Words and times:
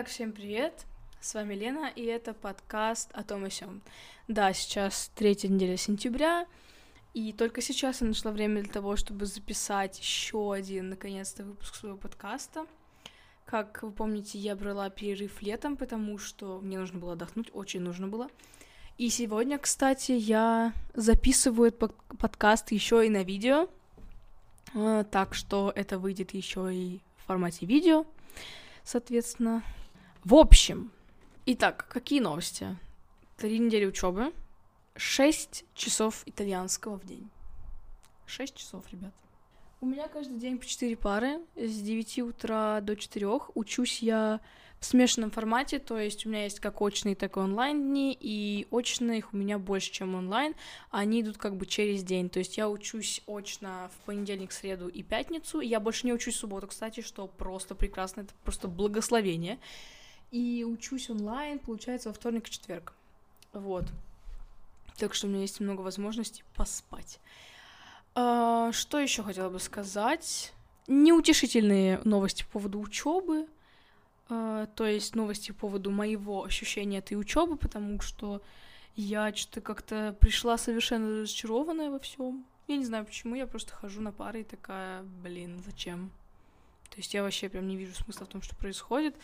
Итак, 0.00 0.08
всем 0.08 0.32
привет! 0.32 0.86
С 1.20 1.34
вами 1.34 1.52
Лена, 1.52 1.92
и 1.94 2.02
это 2.06 2.32
подкаст 2.32 3.10
о 3.12 3.22
том 3.22 3.44
и 3.44 3.50
сём. 3.50 3.82
Да, 4.28 4.50
сейчас 4.54 5.10
третья 5.14 5.48
неделя 5.48 5.76
сентября, 5.76 6.46
и 7.12 7.34
только 7.34 7.60
сейчас 7.60 8.00
я 8.00 8.06
нашла 8.06 8.30
время 8.32 8.62
для 8.62 8.72
того, 8.72 8.96
чтобы 8.96 9.26
записать 9.26 9.98
еще 9.98 10.54
один, 10.54 10.88
наконец-то, 10.88 11.44
выпуск 11.44 11.74
своего 11.74 11.98
подкаста. 11.98 12.64
Как 13.44 13.82
вы 13.82 13.90
помните, 13.90 14.38
я 14.38 14.56
брала 14.56 14.88
перерыв 14.88 15.42
летом, 15.42 15.76
потому 15.76 16.16
что 16.16 16.60
мне 16.62 16.78
нужно 16.78 16.98
было 16.98 17.12
отдохнуть, 17.12 17.50
очень 17.52 17.82
нужно 17.82 18.08
было. 18.08 18.30
И 18.96 19.10
сегодня, 19.10 19.58
кстати, 19.58 20.12
я 20.12 20.72
записываю 20.94 21.68
этот 21.68 21.94
подкаст 22.18 22.72
еще 22.72 23.06
и 23.06 23.10
на 23.10 23.22
видео, 23.22 23.68
а, 24.74 25.04
так 25.04 25.34
что 25.34 25.70
это 25.76 25.98
выйдет 25.98 26.32
еще 26.32 26.74
и 26.74 27.00
в 27.18 27.26
формате 27.26 27.66
видео, 27.66 28.06
соответственно. 28.82 29.62
В 30.24 30.34
общем, 30.34 30.92
итак, 31.46 31.88
какие 31.88 32.20
новости? 32.20 32.76
Три 33.38 33.58
недели 33.58 33.86
учебы, 33.86 34.34
шесть 34.94 35.64
часов 35.74 36.24
итальянского 36.26 36.98
в 36.98 37.06
день. 37.06 37.30
Шесть 38.26 38.54
часов, 38.54 38.84
ребят. 38.92 39.14
У 39.80 39.86
меня 39.86 40.08
каждый 40.08 40.36
день 40.36 40.58
по 40.58 40.66
четыре 40.66 40.94
пары, 40.94 41.40
с 41.56 41.80
9 41.80 42.18
утра 42.18 42.82
до 42.82 42.96
4. 42.96 43.28
Учусь 43.54 44.02
я 44.02 44.40
в 44.78 44.84
смешанном 44.84 45.30
формате, 45.30 45.78
то 45.78 45.98
есть 45.98 46.26
у 46.26 46.28
меня 46.28 46.44
есть 46.44 46.60
как 46.60 46.82
очные, 46.82 47.16
так 47.16 47.38
и 47.38 47.40
онлайн 47.40 47.82
дни, 47.82 48.14
и 48.20 48.66
очных 48.70 49.32
у 49.32 49.38
меня 49.38 49.58
больше, 49.58 49.90
чем 49.90 50.14
онлайн, 50.14 50.54
они 50.90 51.22
идут 51.22 51.38
как 51.38 51.56
бы 51.56 51.64
через 51.64 52.02
день, 52.02 52.28
то 52.28 52.40
есть 52.40 52.58
я 52.58 52.68
учусь 52.68 53.22
очно 53.26 53.90
в 53.94 54.04
понедельник, 54.04 54.52
среду 54.52 54.88
и 54.88 55.02
пятницу, 55.02 55.60
я 55.60 55.80
больше 55.80 56.06
не 56.06 56.12
учусь 56.12 56.34
в 56.34 56.38
субботу, 56.38 56.66
кстати, 56.66 57.00
что 57.00 57.26
просто 57.26 57.74
прекрасно, 57.74 58.22
это 58.22 58.34
просто 58.42 58.68
благословение, 58.68 59.58
и 60.30 60.64
учусь 60.64 61.10
онлайн, 61.10 61.58
получается, 61.58 62.08
во 62.08 62.14
вторник 62.14 62.48
и 62.48 62.50
четверг, 62.50 62.92
вот, 63.52 63.84
так 64.96 65.14
что 65.14 65.26
у 65.26 65.30
меня 65.30 65.40
есть 65.40 65.60
много 65.60 65.80
возможностей 65.80 66.44
поспать. 66.54 67.18
А, 68.14 68.72
что 68.72 68.98
еще 68.98 69.22
хотела 69.22 69.48
бы 69.48 69.58
сказать? 69.58 70.52
Неутешительные 70.86 72.00
новости 72.04 72.44
по 72.44 72.52
поводу 72.52 72.80
учебы. 72.80 73.46
Uh, 74.28 74.68
то 74.76 74.86
есть 74.86 75.16
новости 75.16 75.50
по 75.50 75.62
поводу 75.62 75.90
моего 75.90 76.44
ощущения 76.44 76.98
этой 76.98 77.14
учебы, 77.14 77.56
потому 77.56 78.00
что 78.00 78.40
я 78.94 79.34
что-то 79.34 79.60
как-то 79.60 80.16
пришла 80.20 80.56
совершенно 80.56 81.22
разочарованная 81.22 81.90
во 81.90 81.98
всем. 81.98 82.44
Я 82.68 82.76
не 82.76 82.84
знаю 82.84 83.04
почему, 83.04 83.34
я 83.34 83.48
просто 83.48 83.74
хожу 83.74 84.00
на 84.00 84.12
пары 84.12 84.42
и 84.42 84.44
такая, 84.44 85.02
блин, 85.24 85.60
зачем? 85.66 86.12
То 86.90 86.98
есть 86.98 87.12
я 87.12 87.24
вообще 87.24 87.48
прям 87.48 87.66
не 87.66 87.76
вижу 87.76 87.92
смысла 87.94 88.26
в 88.26 88.28
том, 88.28 88.40
что 88.42 88.54
происходит. 88.54 89.16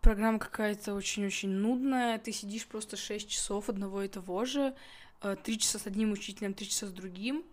Программа 0.00 0.38
какая-то 0.38 0.94
очень-очень 0.94 1.50
нудная, 1.50 2.18
ты 2.18 2.32
сидишь 2.32 2.66
просто 2.66 2.96
6 2.96 3.28
часов 3.28 3.68
одного 3.68 4.02
и 4.02 4.08
того 4.08 4.44
же, 4.44 4.74
uh, 5.20 5.38
3 5.42 5.58
часа 5.58 5.78
с 5.78 5.86
одним 5.86 6.12
учителем, 6.12 6.54
3 6.54 6.68
часа 6.68 6.86
с 6.86 6.90
другим. 6.90 7.44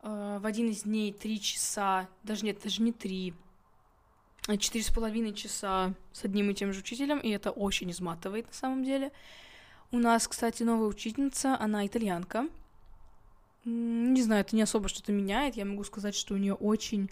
Uh, 0.00 0.38
в 0.38 0.46
один 0.46 0.70
из 0.70 0.82
дней 0.84 1.12
3 1.12 1.40
часа, 1.40 2.08
даже 2.22 2.44
нет, 2.44 2.60
даже 2.62 2.82
не 2.82 2.92
3, 2.92 3.34
четыре 4.56 4.84
с 4.84 4.90
половиной 4.90 5.34
часа 5.34 5.92
с 6.12 6.24
одним 6.24 6.50
и 6.50 6.54
тем 6.54 6.72
же 6.72 6.80
учителем, 6.80 7.18
и 7.18 7.28
это 7.28 7.50
очень 7.50 7.90
изматывает 7.90 8.46
на 8.46 8.54
самом 8.54 8.84
деле. 8.84 9.12
У 9.90 9.98
нас, 9.98 10.26
кстати, 10.26 10.62
новая 10.62 10.88
учительница, 10.88 11.58
она 11.58 11.86
итальянка. 11.86 12.48
Не 13.64 14.22
знаю, 14.22 14.42
это 14.42 14.56
не 14.56 14.62
особо 14.62 14.88
что-то 14.88 15.12
меняет. 15.12 15.56
Я 15.56 15.66
могу 15.66 15.84
сказать, 15.84 16.14
что 16.14 16.34
у 16.34 16.38
нее 16.38 16.54
очень 16.54 17.10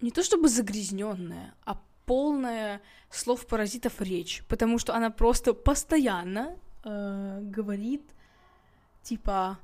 не 0.00 0.10
то 0.10 0.22
чтобы 0.22 0.48
загрязненная, 0.48 1.54
а 1.64 1.78
полная 2.08 2.80
слов 3.10 3.46
паразитов 3.46 4.00
речь, 4.00 4.42
потому 4.48 4.78
что 4.78 4.94
она 4.94 5.10
просто 5.10 5.52
постоянно 5.52 6.56
э, 6.84 7.40
говорит 7.42 8.02
типа 9.02 9.58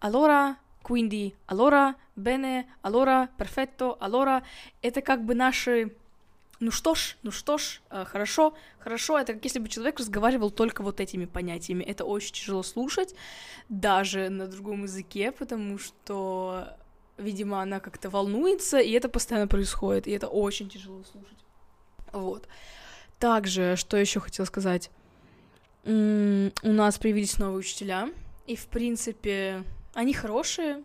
allora, 0.00 0.56
quindi, 0.82 1.34
allora, 1.46 1.94
bene, 2.14 2.78
allora, 2.82 3.28
perfetto, 3.36 3.96
allora. 4.00 4.42
Это 4.82 5.02
как 5.02 5.24
бы 5.24 5.34
наши 5.34 5.94
ну 6.60 6.70
что 6.70 6.94
ж, 6.94 7.16
ну 7.22 7.30
что 7.30 7.56
ж, 7.56 7.80
э, 7.90 8.04
хорошо, 8.04 8.54
хорошо, 8.78 9.18
это 9.18 9.32
как 9.32 9.44
если 9.44 9.60
бы 9.60 9.68
человек 9.68 9.98
разговаривал 9.98 10.50
только 10.50 10.82
вот 10.82 11.00
этими 11.00 11.24
понятиями. 11.24 11.82
Это 11.84 12.04
очень 12.04 12.34
тяжело 12.34 12.62
слушать, 12.62 13.14
даже 13.70 14.28
на 14.28 14.46
другом 14.46 14.82
языке, 14.82 15.32
потому 15.32 15.78
что, 15.78 16.76
видимо, 17.16 17.62
она 17.62 17.80
как-то 17.80 18.10
волнуется, 18.10 18.78
и 18.78 18.92
это 18.92 19.08
постоянно 19.08 19.48
происходит, 19.48 20.06
и 20.06 20.10
это 20.10 20.28
очень 20.28 20.68
тяжело 20.68 21.02
слушать. 21.10 21.38
Вот. 22.12 22.48
Также, 23.18 23.76
что 23.76 23.96
еще 23.96 24.20
хотела 24.20 24.46
сказать? 24.46 24.90
у 25.84 26.72
нас 26.72 26.98
появились 26.98 27.38
новые 27.38 27.60
учителя, 27.60 28.10
и, 28.46 28.54
в 28.54 28.66
принципе, 28.66 29.64
они 29.94 30.12
хорошие, 30.12 30.84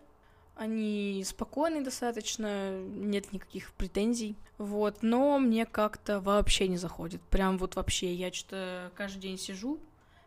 они 0.54 1.22
спокойные 1.26 1.82
достаточно, 1.82 2.78
нет 2.80 3.32
никаких 3.32 3.72
претензий, 3.72 4.36
вот, 4.56 5.02
но 5.02 5.38
мне 5.38 5.66
как-то 5.66 6.20
вообще 6.20 6.66
не 6.68 6.78
заходит, 6.78 7.20
прям 7.22 7.58
вот 7.58 7.76
вообще, 7.76 8.14
я 8.14 8.32
что-то 8.32 8.90
каждый 8.96 9.20
день 9.20 9.38
сижу, 9.38 9.78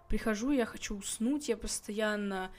прихожу, 0.08 0.52
я 0.52 0.66
хочу 0.66 0.96
уснуть, 0.96 1.50
я 1.50 1.58
постоянно 1.58 2.52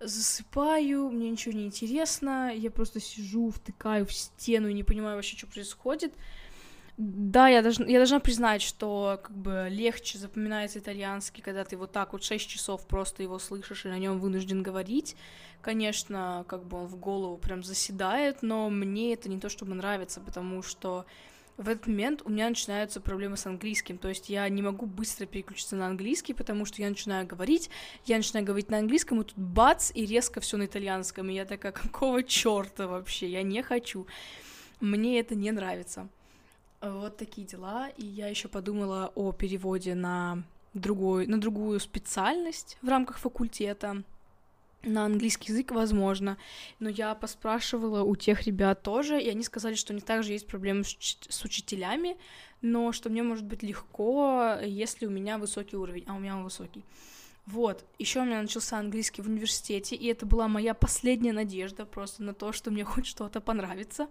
засыпаю, 0.00 1.10
мне 1.10 1.30
ничего 1.30 1.54
не 1.54 1.64
интересно, 1.64 2.52
я 2.54 2.70
просто 2.70 3.00
сижу, 3.00 3.50
втыкаю 3.50 4.04
в 4.04 4.12
стену 4.12 4.68
и 4.68 4.74
не 4.74 4.82
понимаю 4.82 5.16
вообще, 5.16 5.36
что 5.36 5.46
происходит, 5.46 6.12
да, 6.96 7.48
я 7.48 7.60
должна, 7.60 7.86
я 7.86 7.98
должна 7.98 8.20
признать, 8.20 8.62
что 8.62 9.20
как 9.22 9.36
бы 9.36 9.66
легче 9.68 10.16
запоминается 10.18 10.78
итальянский, 10.78 11.42
когда 11.42 11.64
ты 11.64 11.76
вот 11.76 11.90
так 11.90 12.12
вот 12.12 12.22
6 12.22 12.48
часов 12.48 12.86
просто 12.86 13.22
его 13.22 13.38
слышишь 13.40 13.84
и 13.84 13.88
на 13.88 13.98
нем 13.98 14.20
вынужден 14.20 14.62
говорить. 14.62 15.16
Конечно, 15.60 16.44
как 16.46 16.64
бы 16.64 16.78
он 16.82 16.86
в 16.86 16.96
голову 16.96 17.36
прям 17.36 17.64
заседает, 17.64 18.42
но 18.42 18.70
мне 18.70 19.14
это 19.14 19.28
не 19.28 19.40
то 19.40 19.48
чтобы 19.48 19.74
нравится, 19.74 20.20
потому 20.20 20.62
что 20.62 21.04
в 21.56 21.68
этот 21.68 21.86
момент 21.86 22.22
у 22.24 22.30
меня 22.30 22.48
начинаются 22.48 23.00
проблемы 23.00 23.36
с 23.36 23.46
английским, 23.46 23.98
то 23.98 24.08
есть 24.08 24.28
я 24.28 24.48
не 24.48 24.62
могу 24.62 24.86
быстро 24.86 25.26
переключиться 25.26 25.76
на 25.76 25.86
английский, 25.86 26.34
потому 26.34 26.64
что 26.64 26.82
я 26.82 26.88
начинаю 26.88 27.26
говорить, 27.26 27.70
я 28.06 28.16
начинаю 28.16 28.44
говорить 28.44 28.70
на 28.70 28.78
английском, 28.78 29.20
и 29.20 29.24
тут 29.24 29.38
бац, 29.38 29.90
и 29.94 30.04
резко 30.04 30.40
все 30.40 30.56
на 30.56 30.66
итальянском, 30.66 31.30
и 31.30 31.34
я 31.34 31.44
такая, 31.44 31.72
какого 31.72 32.22
черта 32.22 32.86
вообще, 32.86 33.28
я 33.28 33.42
не 33.42 33.62
хочу, 33.62 34.06
мне 34.80 35.18
это 35.20 35.34
не 35.34 35.50
нравится. 35.52 36.08
Вот 36.84 37.16
такие 37.16 37.46
дела. 37.46 37.88
И 37.96 38.04
я 38.04 38.28
еще 38.28 38.48
подумала 38.48 39.10
о 39.14 39.32
переводе 39.32 39.94
на 39.94 40.42
другой, 40.74 41.26
на 41.26 41.40
другую 41.40 41.80
специальность 41.80 42.76
в 42.82 42.88
рамках 42.88 43.18
факультета. 43.18 44.02
На 44.82 45.06
английский 45.06 45.52
язык, 45.52 45.70
возможно. 45.70 46.36
Но 46.78 46.90
я 46.90 47.14
поспрашивала 47.14 48.02
у 48.02 48.16
тех 48.16 48.42
ребят 48.42 48.82
тоже, 48.82 49.20
и 49.20 49.30
они 49.30 49.42
сказали, 49.42 49.74
что 49.74 49.92
у 49.92 49.96
них 49.96 50.04
также 50.04 50.32
есть 50.32 50.46
проблемы 50.46 50.84
с, 50.84 50.96
с 51.26 51.44
учителями, 51.44 52.18
но 52.60 52.92
что 52.92 53.08
мне 53.08 53.22
может 53.22 53.46
быть 53.46 53.62
легко, 53.62 54.58
если 54.62 55.06
у 55.06 55.10
меня 55.10 55.38
высокий 55.38 55.76
уровень, 55.76 56.04
а 56.06 56.14
у 56.14 56.18
меня 56.18 56.36
он 56.36 56.44
высокий. 56.44 56.84
Вот, 57.46 57.84
еще 57.98 58.20
у 58.20 58.24
меня 58.24 58.42
начался 58.42 58.78
английский 58.78 59.22
в 59.22 59.26
университете, 59.26 59.96
и 59.96 60.06
это 60.06 60.26
была 60.26 60.48
моя 60.48 60.74
последняя 60.74 61.32
надежда 61.32 61.86
просто 61.86 62.22
на 62.22 62.34
то, 62.34 62.52
что 62.52 62.70
мне 62.70 62.84
хоть 62.84 63.06
что-то 63.06 63.40
понравится 63.40 64.08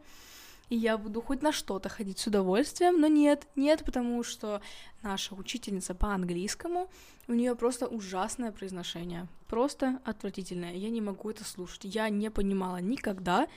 и 0.74 0.76
я 0.76 0.98
буду 0.98 1.22
хоть 1.22 1.44
на 1.44 1.52
что-то 1.52 1.88
ходить 1.88 2.18
с 2.18 2.26
удовольствием, 2.26 3.00
но 3.00 3.06
нет, 3.06 3.48
нет, 3.56 3.86
потому 3.86 4.24
что 4.24 4.60
наша 5.04 5.36
учительница 5.36 5.94
по 5.94 6.08
английскому, 6.16 6.90
у 7.28 7.34
нее 7.34 7.56
просто 7.56 7.88
ужасное 7.88 8.52
произношение, 8.52 9.28
просто 9.48 10.02
отвратительное, 10.04 10.74
я 10.74 10.90
не 10.90 11.00
могу 11.00 11.30
это 11.30 11.44
слушать, 11.44 11.82
я 11.84 12.10
не 12.10 12.32
понимала 12.32 12.78
никогда, 12.78 13.48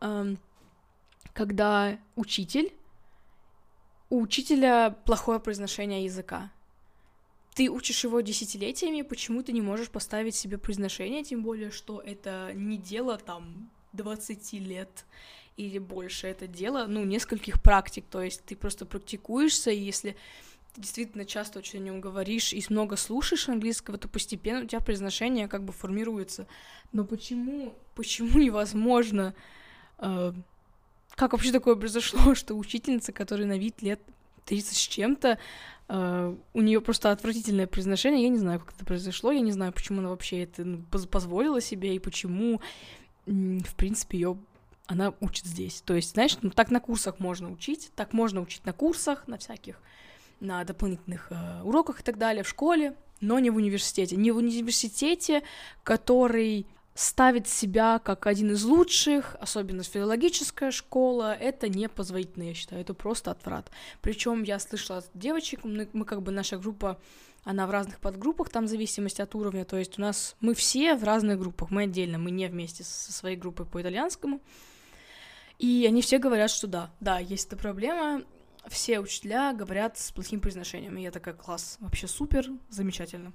эм, 0.00 0.38
когда 1.34 1.98
учитель, 2.16 2.72
у 4.08 4.22
учителя 4.22 4.96
плохое 5.04 5.40
произношение 5.40 6.04
языка, 6.04 6.50
ты 7.54 7.68
учишь 7.68 8.04
его 8.04 8.22
десятилетиями, 8.22 9.02
почему 9.02 9.42
ты 9.42 9.52
не 9.52 9.60
можешь 9.60 9.90
поставить 9.90 10.34
себе 10.34 10.56
произношение, 10.56 11.24
тем 11.24 11.42
более, 11.42 11.70
что 11.70 12.00
это 12.00 12.52
не 12.54 12.78
дело 12.78 13.18
там 13.18 13.68
20 13.92 14.54
лет 14.54 15.04
или 15.56 15.78
больше 15.78 16.26
это 16.26 16.46
дело, 16.46 16.86
ну, 16.86 17.04
нескольких 17.04 17.62
практик, 17.62 18.04
то 18.10 18.22
есть 18.22 18.44
ты 18.44 18.56
просто 18.56 18.86
практикуешься, 18.86 19.70
и 19.70 19.78
если 19.78 20.16
ты 20.74 20.80
действительно 20.80 21.24
часто 21.24 21.60
очень 21.60 21.78
о 21.78 21.82
нем 21.82 22.00
говоришь 22.00 22.52
и 22.52 22.64
много 22.68 22.96
слушаешь 22.96 23.48
английского, 23.48 23.96
то 23.96 24.08
постепенно 24.08 24.64
у 24.64 24.66
тебя 24.66 24.80
произношение 24.80 25.46
как 25.46 25.62
бы 25.62 25.72
формируется. 25.72 26.48
Но 26.92 27.04
почему, 27.04 27.72
почему 27.94 28.40
невозможно? 28.40 29.34
Э, 29.98 30.32
как 31.14 31.32
вообще 31.32 31.52
такое 31.52 31.76
произошло, 31.76 32.34
что 32.34 32.54
учительница, 32.54 33.12
которая 33.12 33.46
на 33.46 33.56
вид 33.56 33.82
лет 33.82 34.00
30 34.46 34.76
с 34.76 34.80
чем-то, 34.80 35.38
э, 35.88 36.36
у 36.52 36.60
нее 36.60 36.80
просто 36.80 37.12
отвратительное 37.12 37.68
произношение, 37.68 38.24
я 38.24 38.28
не 38.28 38.38
знаю, 38.38 38.58
как 38.58 38.74
это 38.74 38.84
произошло, 38.84 39.30
я 39.30 39.40
не 39.40 39.52
знаю, 39.52 39.72
почему 39.72 40.00
она 40.00 40.08
вообще 40.08 40.42
это 40.42 40.64
ну, 40.64 40.82
позволила 40.82 41.60
себе 41.60 41.94
и 41.94 42.00
почему, 42.00 42.60
в 43.26 43.74
принципе, 43.76 44.18
ее 44.18 44.36
она 44.86 45.14
учит 45.20 45.46
здесь. 45.46 45.82
То 45.82 45.94
есть, 45.94 46.12
знаешь, 46.12 46.36
ну 46.42 46.50
так 46.50 46.70
на 46.70 46.80
курсах 46.80 47.18
можно 47.18 47.50
учить, 47.50 47.90
так 47.94 48.12
можно 48.12 48.40
учить 48.40 48.64
на 48.66 48.72
курсах, 48.72 49.26
на 49.26 49.38
всяких 49.38 49.80
на 50.40 50.64
дополнительных 50.64 51.28
э, 51.30 51.62
уроках 51.62 52.00
и 52.00 52.02
так 52.02 52.18
далее 52.18 52.44
в 52.44 52.48
школе, 52.48 52.94
но 53.20 53.38
не 53.38 53.50
в 53.50 53.56
университете. 53.56 54.16
Не 54.16 54.30
в 54.30 54.36
университете, 54.36 55.42
который 55.82 56.66
ставит 56.94 57.48
себя 57.48 57.98
как 57.98 58.26
один 58.26 58.52
из 58.52 58.64
лучших, 58.64 59.36
особенно 59.40 59.82
филологическая 59.82 60.70
школа, 60.70 61.34
это 61.34 61.68
не 61.68 61.88
позволительно, 61.88 62.44
я 62.44 62.54
считаю, 62.54 62.82
это 62.82 62.94
просто 62.94 63.32
отврат. 63.32 63.70
Причем 64.00 64.42
я 64.44 64.58
слышала 64.58 64.98
от 64.98 65.10
девочек, 65.14 65.64
мы, 65.64 65.88
мы 65.92 66.04
как 66.04 66.22
бы 66.22 66.30
наша 66.30 66.56
группа, 66.56 67.00
она 67.42 67.66
в 67.66 67.70
разных 67.70 67.98
подгруппах, 67.98 68.48
там 68.48 68.66
в 68.66 68.68
зависимости 68.68 69.20
от 69.20 69.34
уровня, 69.34 69.64
то 69.64 69.76
есть 69.76 69.98
у 69.98 70.02
нас 70.02 70.36
мы 70.40 70.54
все 70.54 70.94
в 70.94 71.02
разных 71.02 71.38
группах, 71.38 71.70
мы 71.70 71.82
отдельно, 71.82 72.18
мы 72.18 72.30
не 72.30 72.46
вместе 72.46 72.84
со 72.84 73.12
своей 73.12 73.36
группой 73.36 73.66
по 73.66 73.82
итальянскому, 73.82 74.40
и 75.64 75.86
они 75.86 76.02
все 76.02 76.18
говорят, 76.18 76.50
что 76.50 76.66
да, 76.66 76.90
да, 77.00 77.18
есть 77.18 77.46
эта 77.46 77.56
проблема, 77.56 78.22
все 78.66 79.00
учителя 79.00 79.54
говорят 79.54 79.96
с 79.96 80.12
плохим 80.12 80.40
произношением, 80.40 80.98
и 80.98 81.02
я 81.02 81.10
такая, 81.10 81.34
класс, 81.34 81.78
вообще 81.80 82.06
супер, 82.06 82.46
замечательно. 82.68 83.32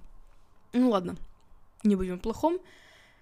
Ну 0.74 0.92
ладно, 0.92 1.16
не 1.84 1.96
будем 1.96 2.16
о 2.16 2.18
плохом, 2.18 2.60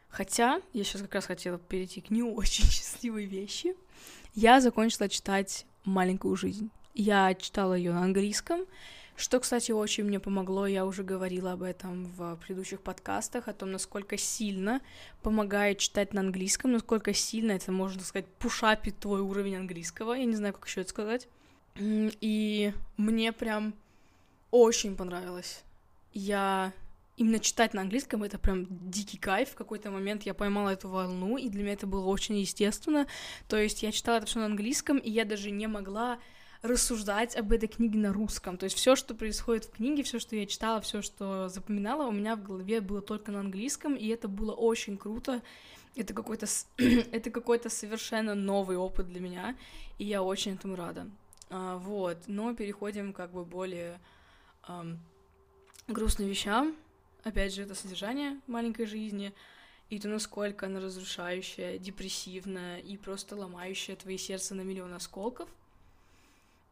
Хотя 0.10 0.62
я 0.74 0.84
сейчас 0.84 1.02
как 1.02 1.16
раз 1.16 1.26
хотела 1.26 1.58
перейти 1.58 2.02
к 2.02 2.10
не 2.10 2.24
очень 2.24 2.66
счастливой 2.70 3.26
вещи. 3.26 3.76
Я 4.34 4.60
закончила 4.62 5.08
читать 5.10 5.66
«Маленькую 5.86 6.36
жизнь». 6.36 6.70
Я 6.94 7.34
читала 7.36 7.76
ее 7.76 7.94
на 7.94 8.04
английском, 8.04 8.62
что, 9.18 9.40
кстати, 9.40 9.72
очень 9.72 10.04
мне 10.04 10.20
помогло. 10.20 10.68
Я 10.68 10.86
уже 10.86 11.04
говорила 11.04 11.54
об 11.54 11.64
этом 11.64 12.06
в 12.06 12.36
предыдущих 12.38 12.82
подкастах, 12.82 13.48
о 13.48 13.54
том, 13.54 13.72
насколько 13.72 14.16
сильно 14.16 14.80
помогает 15.24 15.80
читать 15.80 16.14
на 16.14 16.22
английском, 16.22 16.72
насколько 16.72 17.14
сильно 17.14 17.54
это, 17.54 17.72
можно 17.72 18.02
сказать, 18.04 18.28
пушапит 18.40 19.00
твой 19.00 19.22
уровень 19.22 19.58
английского. 19.58 20.14
Я 20.14 20.26
не 20.26 20.36
знаю, 20.36 20.54
как 20.54 20.68
еще 20.68 20.82
это 20.82 20.92
сказать. 20.92 21.28
И 21.80 22.74
мне 22.98 23.34
прям 23.34 23.74
очень 24.52 24.96
понравилось. 24.96 25.64
Я 26.14 26.72
именно 27.18 27.40
читать 27.40 27.74
на 27.74 27.82
английском 27.82 28.24
это 28.24 28.38
прям 28.38 28.68
дикий 28.70 29.18
кайф. 29.18 29.50
В 29.50 29.56
какой-то 29.56 29.90
момент 29.90 30.24
я 30.24 30.36
поймала 30.36 30.70
эту 30.70 30.90
волну, 30.90 31.38
и 31.38 31.50
для 31.50 31.64
меня 31.64 31.74
это 31.74 31.88
было 31.88 32.06
очень 32.06 32.38
естественно. 32.38 33.08
То 33.48 33.58
есть 33.58 33.82
я 33.82 33.92
читала 33.92 34.18
это 34.18 34.28
все 34.28 34.40
на 34.40 34.46
английском, 34.46 35.00
и 35.00 35.10
я 35.10 35.26
даже 35.26 35.50
не 35.50 35.66
могла 35.66 36.20
рассуждать 36.62 37.36
об 37.36 37.52
этой 37.52 37.68
книге 37.68 38.00
на 38.00 38.14
русском. 38.14 38.58
То 38.58 38.66
есть 38.66 38.76
все, 38.78 38.96
что 38.96 39.14
происходит 39.14 39.66
в 39.66 39.72
книге, 39.72 40.04
все, 40.04 40.20
что 40.20 40.36
я 40.36 40.46
читала, 40.46 40.82
все, 40.82 41.02
что 41.02 41.50
запоминала, 41.50 42.08
у 42.08 42.12
меня 42.12 42.36
в 42.36 42.44
голове 42.44 42.82
было 42.82 43.02
только 43.02 43.32
на 43.32 43.40
английском, 43.40 43.96
и 43.96 44.08
это 44.08 44.28
было 44.28 44.54
очень 44.54 44.98
круто. 44.98 45.42
Это 45.96 46.14
какой-то 46.14 46.48
это 46.78 47.32
какой-то 47.32 47.70
совершенно 47.70 48.36
новый 48.36 48.78
опыт 48.78 49.08
для 49.08 49.20
меня, 49.20 49.56
и 49.98 50.06
я 50.06 50.24
очень 50.24 50.56
этому 50.56 50.76
рада. 50.76 51.08
А, 51.50 51.78
вот, 51.78 52.18
но 52.28 52.54
переходим 52.54 53.14
как 53.14 53.32
бы 53.32 53.46
более 53.46 54.00
эм, 54.68 55.00
грустным 55.88 56.28
вещам 56.28 56.76
опять 57.28 57.54
же, 57.54 57.64
это 57.64 57.76
содержание 57.76 58.40
маленькой 58.48 58.86
жизни, 58.86 59.34
и 59.90 60.00
то, 60.00 60.08
насколько 60.10 60.66
она 60.66 60.80
разрушающая, 60.80 61.78
депрессивная 61.78 62.80
и 62.80 62.98
просто 62.98 63.36
ломающая 63.36 63.96
твои 63.96 64.18
сердце 64.18 64.56
на 64.56 64.62
миллион 64.62 64.94
осколков. 64.94 65.50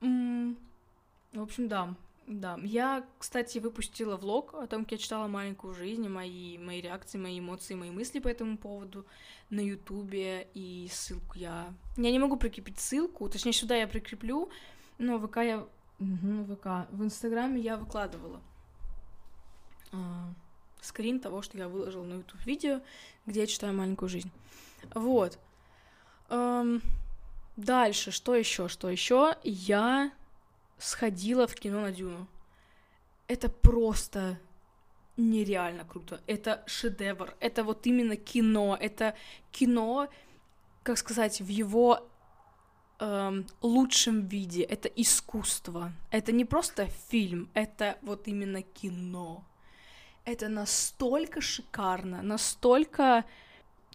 В 0.06 1.42
общем, 1.42 1.68
да, 1.68 1.94
да. 2.28 2.57
Я, 2.63 3.06
кстати, 3.19 3.60
выпустила 3.60 4.16
влог 4.18 4.54
о 4.54 4.68
том, 4.68 4.84
как 4.84 4.94
я 4.94 4.98
читала 4.98 5.28
маленькую 5.28 5.74
жизнь, 5.74 6.07
мои, 6.07 6.57
мои 6.57 6.81
реакции, 6.81 7.18
мои 7.18 7.40
эмоции, 7.40 7.75
мои 7.75 7.92
мысли 7.92 8.19
по 8.19 8.28
этому 8.28 8.57
поводу 8.57 9.06
на 9.50 9.60
Ютубе, 9.60 10.48
и 10.54 10.88
ссылку 10.92 11.38
я... 11.38 11.74
Я 11.98 12.12
не 12.12 12.19
могу 12.19 12.38
прикрепить 12.38 12.80
ссылку, 12.80 13.30
точнее, 13.30 13.54
сюда 13.54 13.75
я 13.75 13.88
прикреплю, 13.88 14.50
но 14.98 15.19
ВК 15.19 15.38
я... 15.38 15.68
Угу, 16.00 16.56
ВК. 16.56 16.90
В 16.92 17.04
Инстаграме 17.04 17.62
я 17.62 17.78
выкладывала. 17.78 18.42
А, 19.92 20.34
скрин 20.81 21.19
того, 21.19 21.42
что 21.42 21.57
я 21.57 21.68
выложила 21.68 22.04
на 22.04 22.16
YouTube 22.16 22.46
видео, 22.46 22.81
где 23.25 23.42
я 23.42 23.48
читаю 23.48 23.74
маленькую 23.74 24.10
жизнь. 24.10 24.31
Вот. 24.94 25.40
Эм, 26.30 26.81
дальше, 27.56 28.12
что 28.12 28.36
еще, 28.36 28.68
что 28.68 28.90
еще? 28.90 29.36
Я 29.44 30.12
сходила 30.78 31.48
в 31.48 31.56
кино 31.56 31.81
на 31.81 31.92
Дюну. 31.92 32.28
Это 33.28 33.50
просто 33.50 34.38
нереально 35.18 35.86
круто. 35.86 36.22
Это 36.28 36.63
шедевр. 36.66 37.36
Это 37.40 37.63
вот 37.63 37.88
именно 37.88 38.16
кино. 38.16 38.78
Это 38.80 39.16
кино, 39.52 40.10
как 40.84 40.98
сказать, 40.98 41.42
в 41.42 41.48
его 41.48 42.07
эм, 43.00 43.48
лучшем 43.62 44.28
виде. 44.28 44.63
Это 44.63 44.88
искусство. 44.90 45.92
Это 46.12 46.31
не 46.31 46.46
просто 46.46 46.88
фильм, 47.10 47.50
это 47.54 47.98
вот 48.02 48.28
именно 48.28 48.62
кино 48.62 49.44
это 50.25 50.50
настолько 50.50 51.40
шикарно, 51.40 52.22
настолько 52.22 53.25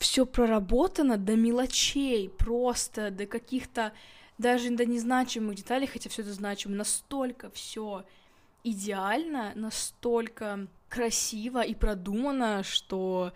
все 0.01 0.25
проработано 0.25 1.19
до 1.19 1.37
мелочей, 1.37 2.31
просто 2.31 3.11
до 3.11 3.27
каких-то 3.27 3.93
даже 4.39 4.71
до 4.71 4.87
незначимых 4.87 5.57
деталей, 5.57 5.87
хотя 5.87 6.09
все 6.09 6.23
это 6.23 6.33
значимо, 6.33 6.75
настолько 6.75 7.51
все 7.51 8.05
идеально, 8.65 9.53
настолько 9.55 10.67
красиво 10.89 11.61
и 11.61 11.75
продумано, 11.75 12.63
что 12.63 13.33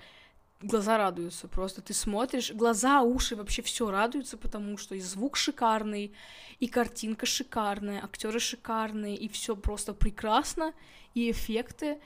глаза 0.63 0.97
радуются. 0.97 1.49
Просто 1.49 1.83
ты 1.83 1.93
смотришь, 1.93 2.51
глаза, 2.53 3.03
уши, 3.03 3.37
вообще 3.37 3.61
все 3.61 3.91
радуются, 3.91 4.39
потому 4.39 4.79
что 4.79 4.95
и 4.95 5.01
звук 5.01 5.37
шикарный, 5.37 6.15
и 6.61 6.67
картинка 6.67 7.27
шикарная, 7.27 8.03
актеры 8.03 8.41
шикарные, 8.41 9.17
и 9.17 9.29
все 9.29 9.55
просто 9.55 9.93
прекрасно, 9.93 10.73
и 11.13 11.31
эффекты. 11.31 11.99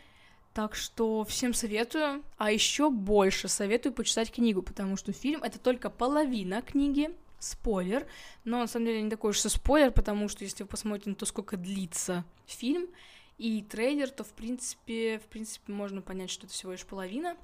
Так 0.58 0.74
что 0.74 1.22
всем 1.22 1.54
советую, 1.54 2.24
а 2.36 2.50
еще 2.50 2.90
больше 2.90 3.46
советую 3.46 3.92
почитать 3.92 4.32
книгу, 4.32 4.60
потому 4.60 4.96
что 4.96 5.12
фильм 5.12 5.44
это 5.44 5.56
только 5.60 5.88
половина 5.88 6.62
книги, 6.62 7.10
спойлер, 7.38 8.08
но 8.42 8.58
на 8.58 8.66
самом 8.66 8.86
деле 8.86 9.02
не 9.02 9.08
такой 9.08 9.30
уж 9.30 9.44
и 9.44 9.48
спойлер, 9.48 9.92
потому 9.92 10.28
что 10.28 10.42
если 10.42 10.64
вы 10.64 10.68
посмотрите 10.68 11.10
на 11.10 11.14
то, 11.14 11.26
сколько 11.26 11.56
длится 11.56 12.24
фильм. 12.44 12.88
И 13.36 13.62
трейлер, 13.62 14.10
то 14.10 14.24
в 14.24 14.32
принципе, 14.32 15.20
в 15.20 15.28
принципе 15.28 15.72
можно 15.72 16.02
понять, 16.02 16.28
что 16.28 16.46
это 16.46 16.54
всего 16.54 16.72
лишь 16.72 16.84
половина. 16.84 17.36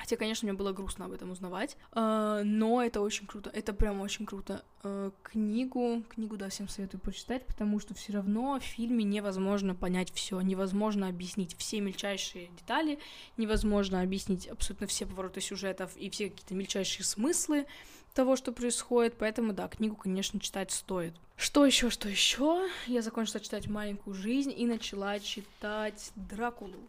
Хотя, 0.00 0.16
конечно, 0.16 0.48
мне 0.48 0.56
было 0.56 0.72
грустно 0.72 1.04
об 1.04 1.12
этом 1.12 1.30
узнавать, 1.30 1.76
э, 1.92 2.42
но 2.42 2.82
это 2.82 3.02
очень 3.02 3.26
круто, 3.26 3.50
это 3.50 3.74
прям 3.74 4.00
очень 4.00 4.24
круто. 4.24 4.64
Э, 4.82 5.10
книгу, 5.22 6.02
книгу, 6.08 6.38
да, 6.38 6.48
всем 6.48 6.68
советую 6.68 7.02
почитать, 7.02 7.46
потому 7.46 7.80
что 7.80 7.92
все 7.92 8.14
равно 8.14 8.58
в 8.58 8.62
фильме 8.62 9.04
невозможно 9.04 9.74
понять 9.74 10.10
все, 10.14 10.40
невозможно 10.40 11.08
объяснить 11.08 11.54
все 11.58 11.80
мельчайшие 11.82 12.48
детали, 12.58 12.98
невозможно 13.36 14.00
объяснить 14.00 14.48
абсолютно 14.48 14.86
все 14.86 15.04
повороты 15.04 15.42
сюжетов 15.42 15.94
и 15.98 16.08
все 16.08 16.30
какие-то 16.30 16.54
мельчайшие 16.54 17.04
смыслы 17.04 17.66
того, 18.14 18.36
что 18.36 18.52
происходит, 18.52 19.18
поэтому, 19.18 19.52
да, 19.52 19.68
книгу, 19.68 19.96
конечно, 19.96 20.40
читать 20.40 20.70
стоит. 20.70 21.12
Что 21.36 21.66
еще, 21.66 21.90
что 21.90 22.08
еще? 22.08 22.66
Я 22.86 23.02
закончила 23.02 23.40
читать 23.40 23.68
«Маленькую 23.68 24.14
жизнь» 24.14 24.52
и 24.56 24.64
начала 24.64 25.20
читать 25.20 26.10
«Дракулу» 26.16 26.80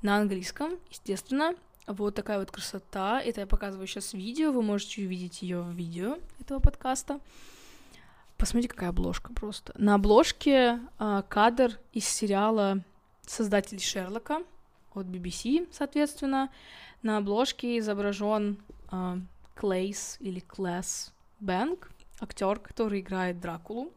на 0.00 0.18
английском, 0.18 0.78
естественно, 0.90 1.54
вот 1.86 2.14
такая 2.14 2.38
вот 2.38 2.50
красота. 2.50 3.20
Это 3.20 3.42
я 3.42 3.46
показываю 3.46 3.86
сейчас 3.86 4.14
видео. 4.14 4.52
Вы 4.52 4.62
можете 4.62 5.02
увидеть 5.02 5.42
ее 5.42 5.60
в 5.60 5.72
видео 5.72 6.18
этого 6.40 6.58
подкаста. 6.58 7.20
Посмотрите, 8.36 8.68
какая 8.68 8.90
обложка 8.90 9.32
просто. 9.32 9.72
На 9.76 9.94
обложке 9.94 10.80
а, 10.98 11.22
кадр 11.22 11.78
из 11.92 12.06
сериала 12.08 12.82
создателей 13.26 13.80
Шерлока 13.80 14.42
от 14.94 15.06
BBC, 15.06 15.68
соответственно. 15.72 16.50
На 17.02 17.18
обложке 17.18 17.78
изображен 17.78 18.58
а, 18.90 19.18
Клейс 19.54 20.16
или 20.20 20.40
Клэс 20.40 21.12
Бэнк, 21.40 21.90
актер, 22.20 22.58
который 22.58 23.00
играет 23.00 23.40
Дракулу. 23.40 23.92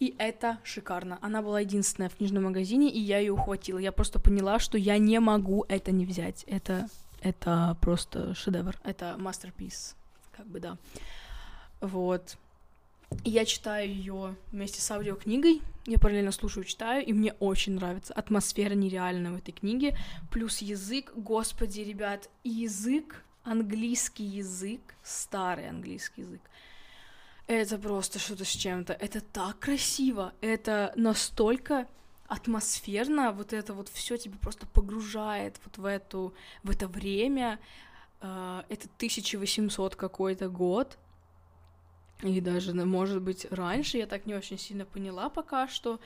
И 0.00 0.14
это 0.18 0.58
шикарно. 0.62 1.18
Она 1.22 1.42
была 1.42 1.60
единственная 1.60 2.08
в 2.08 2.16
книжном 2.16 2.44
магазине, 2.44 2.88
и 2.88 3.00
я 3.00 3.18
ее 3.18 3.32
ухватила. 3.32 3.78
Я 3.78 3.90
просто 3.90 4.20
поняла, 4.20 4.58
что 4.58 4.78
я 4.78 4.96
не 4.98 5.18
могу 5.18 5.64
это 5.68 5.90
не 5.90 6.06
взять. 6.06 6.44
Это 6.44 6.88
это 7.22 7.76
просто 7.80 8.34
шедевр, 8.34 8.76
это 8.84 9.16
masterpiece, 9.18 9.94
как 10.32 10.46
бы, 10.46 10.60
да. 10.60 10.76
Вот. 11.80 12.36
Я 13.24 13.44
читаю 13.46 13.88
ее 13.88 14.36
вместе 14.52 14.80
с 14.80 14.90
аудиокнигой, 14.90 15.62
я 15.86 15.98
параллельно 15.98 16.32
слушаю, 16.32 16.64
читаю, 16.64 17.04
и 17.04 17.12
мне 17.12 17.32
очень 17.40 17.74
нравится. 17.74 18.12
Атмосфера 18.12 18.74
нереальная 18.74 19.32
в 19.32 19.36
этой 19.36 19.52
книге, 19.52 19.96
плюс 20.30 20.58
язык, 20.58 21.12
господи, 21.16 21.80
ребят, 21.80 22.28
язык, 22.44 23.24
английский 23.44 24.24
язык, 24.24 24.80
старый 25.02 25.70
английский 25.70 26.20
язык, 26.20 26.42
это 27.46 27.78
просто 27.78 28.18
что-то 28.18 28.44
с 28.44 28.50
чем-то. 28.50 28.92
Это 28.92 29.22
так 29.22 29.58
красиво, 29.58 30.34
это 30.42 30.92
настолько 30.96 31.86
атмосферно, 32.28 33.32
вот 33.32 33.52
это 33.52 33.72
вот 33.72 33.88
все 33.88 34.16
тебя 34.16 34.36
просто 34.38 34.66
погружает 34.66 35.58
вот 35.64 35.78
в 35.78 35.84
эту, 35.84 36.34
в 36.62 36.70
это 36.70 36.86
время, 36.86 37.58
э, 38.20 38.62
это 38.68 38.86
1800 38.98 39.96
какой-то 39.96 40.48
год, 40.48 40.98
и 42.22 42.40
даже, 42.40 42.74
может 42.74 43.22
быть, 43.22 43.46
раньше, 43.50 43.98
я 43.98 44.06
так 44.06 44.26
не 44.26 44.34
очень 44.34 44.58
сильно 44.58 44.84
поняла 44.84 45.30
пока 45.30 45.68
что, 45.68 46.00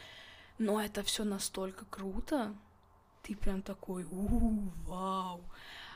Но 0.58 0.80
это 0.80 1.02
все 1.02 1.24
настолько 1.24 1.86
круто. 1.86 2.54
Ты 3.22 3.34
прям 3.34 3.62
такой, 3.62 4.04
у 4.04 4.68
вау. 4.86 5.40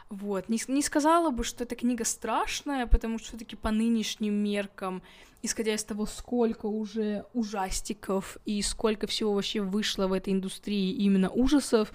Вот. 0.09 0.49
Не, 0.49 0.61
не 0.69 0.83
сказала 0.83 1.31
бы, 1.31 1.43
что 1.43 1.65
эта 1.65 1.75
книга 1.75 2.05
страшная, 2.05 2.87
потому 2.87 3.19
что 3.19 3.29
все-таки 3.29 3.57
по 3.57 3.73
нынешним 3.73 4.35
меркам, 4.35 5.03
исходя 5.43 5.75
из 5.75 5.83
того, 5.83 6.07
сколько 6.07 6.67
уже 6.67 7.25
ужастиков 7.35 8.39
и 8.45 8.63
сколько 8.63 9.09
всего 9.09 9.35
вообще 9.35 9.61
вышло 9.63 10.07
в 10.07 10.13
этой 10.13 10.33
индустрии 10.33 10.93
именно 10.93 11.29
ужасов, 11.29 11.93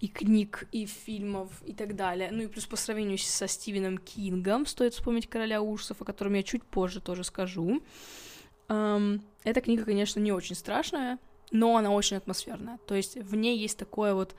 и 0.00 0.06
книг, 0.06 0.68
и 0.70 0.86
фильмов, 0.86 1.50
и 1.64 1.72
так 1.72 1.96
далее. 1.96 2.30
Ну 2.30 2.44
и 2.44 2.46
плюс 2.46 2.66
по 2.66 2.76
сравнению 2.76 3.18
со 3.18 3.48
Стивеном 3.48 3.98
Кингом, 3.98 4.64
стоит 4.64 4.94
вспомнить 4.94 5.28
«Короля 5.28 5.60
ужасов», 5.60 6.00
о 6.00 6.04
котором 6.04 6.34
я 6.34 6.44
чуть 6.44 6.62
позже 6.62 7.00
тоже 7.00 7.24
скажу. 7.24 7.82
Эм, 8.68 9.22
эта 9.42 9.60
книга, 9.60 9.84
конечно, 9.84 10.20
не 10.20 10.30
очень 10.30 10.54
страшная, 10.54 11.18
но 11.50 11.76
она 11.76 11.90
очень 11.90 12.16
атмосферная. 12.16 12.78
То 12.86 12.94
есть 12.94 13.16
в 13.16 13.34
ней 13.34 13.58
есть 13.58 13.78
такое 13.78 14.14
вот 14.14 14.36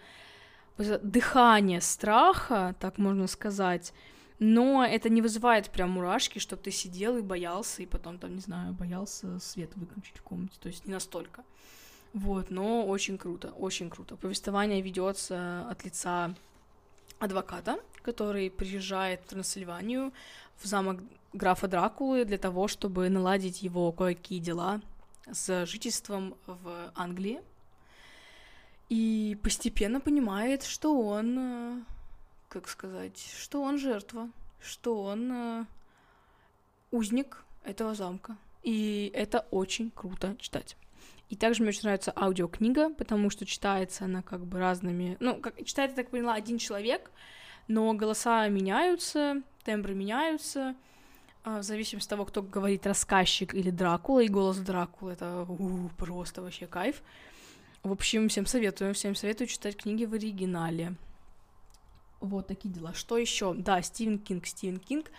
дыхание 0.78 1.82
страха, 1.82 2.76
так 2.80 2.98
можно 2.98 3.28
сказать, 3.28 3.94
но 4.40 4.86
это 4.86 5.10
не 5.10 5.22
вызывает 5.22 5.70
прям 5.70 5.92
мурашки, 5.92 6.40
чтобы 6.40 6.62
ты 6.62 6.72
сидел 6.72 7.18
и 7.18 7.22
боялся, 7.22 7.84
и 7.84 7.86
потом 7.86 8.18
там, 8.18 8.36
не 8.36 8.42
знаю, 8.42 8.74
боялся 8.74 9.40
свет 9.40 9.76
выключить 9.76 10.18
в 10.18 10.22
комнате, 10.22 10.56
то 10.62 10.68
есть 10.68 10.86
не 10.86 10.94
настолько. 10.94 11.44
Вот, 12.14 12.50
но 12.50 12.88
очень 12.88 13.18
круто, 13.18 13.52
очень 13.52 13.90
круто. 13.90 14.16
Повествование 14.16 14.82
ведется 14.82 15.68
от 15.70 15.84
лица 15.84 16.34
адвоката, 17.20 17.80
который 18.02 18.50
приезжает 18.50 19.22
в 19.22 19.28
Трансильванию 19.28 20.14
в 20.58 20.66
замок 20.66 21.02
графа 21.34 21.68
Дракулы 21.68 22.26
для 22.26 22.38
того, 22.38 22.68
чтобы 22.68 23.10
наладить 23.10 23.62
его 23.62 23.92
кое-какие 23.92 24.40
дела 24.40 24.82
с 25.32 25.66
жительством 25.66 26.36
в 26.48 26.92
Англии 26.96 27.42
и 28.90 29.38
постепенно 29.44 30.02
понимает, 30.02 30.64
что 30.64 31.00
он, 31.00 31.38
э, 31.40 31.82
как 32.50 32.68
сказать, 32.68 33.24
что 33.40 33.62
он 33.62 33.78
жертва, 33.78 34.30
что 34.62 35.04
он 35.04 35.32
э, 35.32 35.66
узник 36.92 37.44
этого 37.64 37.94
замка. 37.94 38.36
И 38.64 39.12
это 39.14 39.46
очень 39.52 39.92
круто 39.92 40.36
читать. 40.40 40.76
И 41.30 41.36
также 41.36 41.62
мне 41.62 41.70
очень 41.70 41.84
нравится 41.84 42.12
аудиокнига, 42.16 42.90
потому 42.90 43.30
что 43.30 43.46
читается 43.46 44.06
она 44.06 44.24
как 44.24 44.46
бы 44.46 44.60
разными... 44.60 45.16
Ну, 45.20 45.36
как, 45.36 45.64
читает, 45.64 45.92
я 45.92 45.96
так 45.96 46.10
поняла, 46.10 46.34
один 46.34 46.58
человек, 46.58 47.12
но 47.68 47.94
голоса 47.94 48.48
меняются, 48.50 49.44
тембры 49.64 49.94
меняются, 49.94 50.76
а, 51.44 51.60
в 51.60 51.64
зависимости 51.64 52.08
от 52.08 52.10
того, 52.10 52.26
кто 52.26 52.42
говорит, 52.42 52.88
рассказчик 52.88 53.54
или 53.54 53.70
Дракула, 53.70 54.22
и 54.22 54.28
голос 54.28 54.58
Дракулы— 54.58 55.12
это 55.14 55.46
у, 55.48 55.90
просто 55.90 56.42
вообще 56.42 56.66
кайф. 56.66 57.04
В 57.84 57.94
общем, 57.94 58.28
всем 58.28 58.46
советую, 58.46 58.94
всем 58.94 59.16
советую 59.16 59.48
читать 59.48 59.78
книги 59.78 60.04
в 60.04 60.14
оригинале. 60.14 60.96
Вот 62.20 62.48
такие 62.48 62.74
дела. 62.74 62.94
Что 62.94 63.18
еще? 63.18 63.54
Да, 63.54 63.82
Стивен 63.82 64.20
Кинг, 64.20 64.46
Стивен 64.46 64.80
Кинг. 64.80 65.10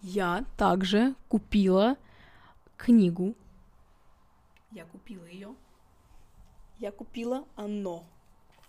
Я 0.00 0.44
также 0.56 1.14
купила 1.28 1.96
книгу. 2.76 3.36
Я 4.72 4.84
купила 4.84 5.24
ее. 5.26 5.54
Я 6.80 6.90
купила 6.90 7.44
оно 7.54 8.04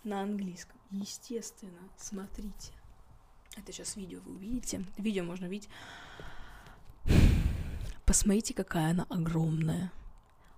на 0.03 0.22
английском. 0.22 0.79
Естественно, 0.91 1.79
смотрите. 1.98 2.72
Это 3.58 3.72
сейчас 3.72 3.96
видео 3.96 4.20
вы 4.25 4.36
увидите. 4.36 4.86
Видео 4.98 5.24
можно 5.24 5.46
видеть. 5.46 5.70
Посмотрите, 8.06 8.53
какая 8.53 8.91
она 8.91 9.08
огромная. 9.10 9.91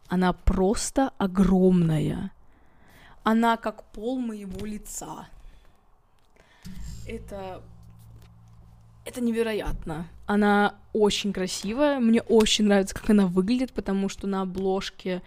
Она 0.08 0.34
просто 0.34 1.10
огромная. 1.18 2.34
Она 3.24 3.58
как 3.58 3.84
пол 3.92 4.20
моего 4.20 4.66
лица. 4.66 5.28
Это... 7.08 7.62
Это 9.04 9.20
невероятно. 9.20 10.08
Она 10.28 10.76
очень 10.94 11.34
красивая. 11.34 12.00
Мне 12.00 12.22
очень 12.22 12.66
нравится, 12.66 12.94
как 12.94 13.10
она 13.10 13.26
выглядит, 13.26 13.74
потому 13.74 14.10
что 14.10 14.28
на 14.28 14.42
обложке 14.42 15.24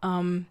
эм, 0.00 0.46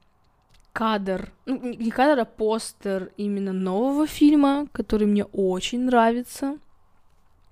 кадр, 0.71 1.31
ну, 1.45 1.73
не 1.73 1.89
кадр, 1.89 2.21
а 2.21 2.25
постер 2.25 3.11
именно 3.17 3.53
нового 3.53 4.05
фильма, 4.05 4.67
который 4.71 5.07
мне 5.07 5.25
очень 5.25 5.81
нравится. 5.85 6.57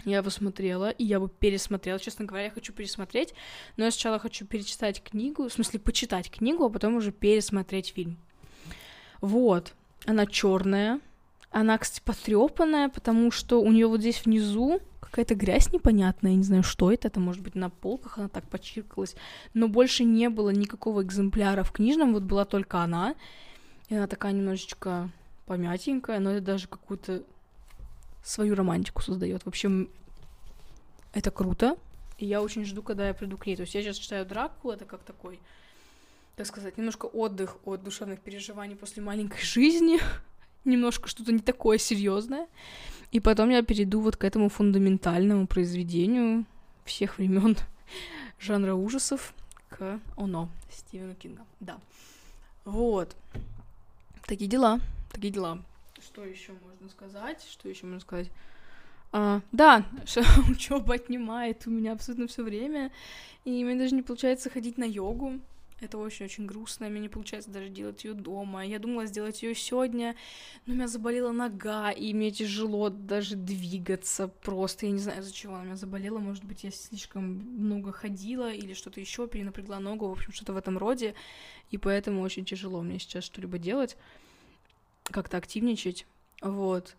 Я 0.06 0.24
посмотрела, 0.24 0.92
и 0.92 1.04
я 1.04 1.20
бы 1.20 1.28
пересмотрела. 1.28 2.00
Честно 2.00 2.26
говоря, 2.26 2.46
я 2.46 2.52
хочу 2.52 2.72
пересмотреть, 2.72 3.34
но 3.76 3.86
я 3.86 3.92
сначала 3.92 4.20
хочу 4.20 4.46
перечитать 4.46 5.04
книгу, 5.04 5.50
в 5.50 5.52
смысле, 5.52 5.80
почитать 5.80 6.32
книгу, 6.32 6.64
а 6.64 6.70
потом 6.70 6.96
уже 6.96 7.12
пересмотреть 7.12 7.94
фильм. 7.94 8.18
Вот. 9.22 9.74
Она 10.06 10.26
черная. 10.26 11.00
Она, 11.50 11.78
кстати, 11.78 12.02
потрепанная, 12.04 12.90
потому 12.90 13.32
что 13.32 13.62
у 13.62 13.72
нее 13.72 13.88
вот 13.88 14.02
здесь 14.02 14.26
внизу 14.26 14.82
какая-то 15.00 15.36
грязь 15.36 15.72
непонятная, 15.72 16.32
я 16.32 16.38
не 16.38 16.44
знаю, 16.44 16.64
что 16.64 16.92
это, 16.92 17.08
это 17.08 17.20
может 17.20 17.42
быть 17.42 17.56
на 17.56 17.70
полках, 17.70 18.18
она 18.18 18.28
так 18.28 18.44
почиркалась, 18.50 19.16
но 19.54 19.70
больше 19.70 20.04
не 20.04 20.30
было 20.30 20.50
никакого 20.50 21.02
экземпляра 21.02 21.64
в 21.64 21.72
книжном, 21.72 22.14
вот 22.14 22.24
была 22.24 22.44
только 22.44 22.80
она, 22.80 23.16
и 23.88 23.96
она 23.96 24.08
такая 24.08 24.34
немножечко 24.34 25.10
помятенькая, 25.46 26.20
но 26.20 26.32
это 26.32 26.42
даже 26.42 26.68
какую-то 26.68 27.24
свою 28.24 28.54
романтику 28.56 29.02
создает. 29.02 29.44
В 29.44 29.48
общем, 29.48 29.90
это 31.14 31.32
круто, 31.32 31.78
и 32.18 32.26
я 32.26 32.42
очень 32.42 32.66
жду, 32.66 32.82
когда 32.82 33.08
я 33.08 33.14
приду 33.14 33.38
к 33.38 33.46
ней. 33.46 33.56
То 33.56 33.62
есть 33.62 33.76
я 33.76 33.82
сейчас 33.82 33.98
читаю 33.98 34.26
Дракулу, 34.26 34.74
это 34.74 34.86
как 34.86 35.04
такой 35.04 35.40
так 36.38 36.46
сказать, 36.46 36.78
немножко 36.78 37.08
отдых 37.08 37.58
от 37.66 37.84
душевных 37.84 38.20
переживаний 38.20 38.76
после 38.76 39.02
маленькой 39.02 39.42
жизни, 39.42 40.00
немножко 40.66 41.10
что-то 41.10 41.32
не 41.32 41.40
такое 41.40 41.80
серьезное. 41.80 42.48
И 43.12 43.20
потом 43.20 43.50
я 43.50 43.64
перейду 43.64 44.02
вот 44.02 44.18
к 44.18 44.24
этому 44.24 44.48
фундаментальному 44.48 45.48
произведению 45.48 46.46
всех 46.86 47.18
времен 47.18 47.58
жанра 48.40 48.76
ужасов 48.76 49.34
к 49.70 50.00
Оно 50.16 50.50
Стивена 50.72 51.16
Кинга. 51.16 51.44
Да. 51.60 51.80
Вот. 52.66 53.16
Такие 54.28 54.50
дела. 54.50 54.80
Такие 55.12 55.34
дела. 55.34 55.64
Что 56.00 56.24
еще 56.24 56.52
можно 56.52 56.90
сказать? 56.90 57.44
Что 57.50 57.68
еще 57.68 57.88
можно 57.88 58.02
сказать? 58.02 58.30
А, 59.12 59.42
да, 59.52 59.86
учеба 60.52 60.96
отнимает 60.96 61.66
у 61.66 61.72
меня 61.72 61.94
абсолютно 61.94 62.28
все 62.28 62.44
время, 62.44 62.92
и 63.44 63.64
мне 63.64 63.76
даже 63.76 63.96
не 63.96 64.04
получается 64.04 64.52
ходить 64.52 64.78
на 64.78 64.84
йогу. 64.84 65.40
Это 65.80 66.00
очень-очень 66.00 66.48
грустно, 66.48 66.90
мне 66.90 67.02
не 67.02 67.10
получается 67.10 67.52
даже 67.52 67.70
делать 67.70 68.04
ее 68.04 68.16
дома. 68.16 68.66
Я 68.66 68.80
думала 68.80 69.06
сделать 69.06 69.44
ее 69.44 69.54
сегодня, 69.54 70.16
но 70.66 70.74
у 70.74 70.76
меня 70.76 70.88
заболела 70.88 71.32
нога, 71.32 71.92
и 71.92 72.16
мне 72.16 72.32
тяжело 72.32 72.90
даже 72.90 73.36
двигаться 73.36 74.28
просто. 74.28 74.88
Я 74.88 74.92
не 74.92 75.00
знаю, 75.00 75.22
из-за 75.22 75.32
чего 75.32 75.54
она 75.54 75.62
у 75.62 75.66
меня 75.66 75.76
заболела. 75.76 76.18
Может 76.18 76.44
быть, 76.46 76.64
я 76.64 76.72
слишком 76.72 77.24
много 77.24 77.92
ходила 77.92 78.52
или 78.52 78.74
что-то 78.74 79.00
еще, 79.00 79.28
перенапрягла 79.28 79.80
ногу, 79.80 80.08
в 80.08 80.14
общем, 80.14 80.32
что-то 80.32 80.54
в 80.54 80.58
этом 80.58 80.80
роде. 80.80 81.14
И 81.70 81.78
поэтому 81.78 82.22
очень 82.22 82.44
тяжело 82.44 82.82
мне 82.82 82.98
сейчас 82.98 83.24
что-либо 83.26 83.60
делать, 83.60 83.98
как-то 85.04 85.38
активничать. 85.38 86.08
Вот. 86.42 86.96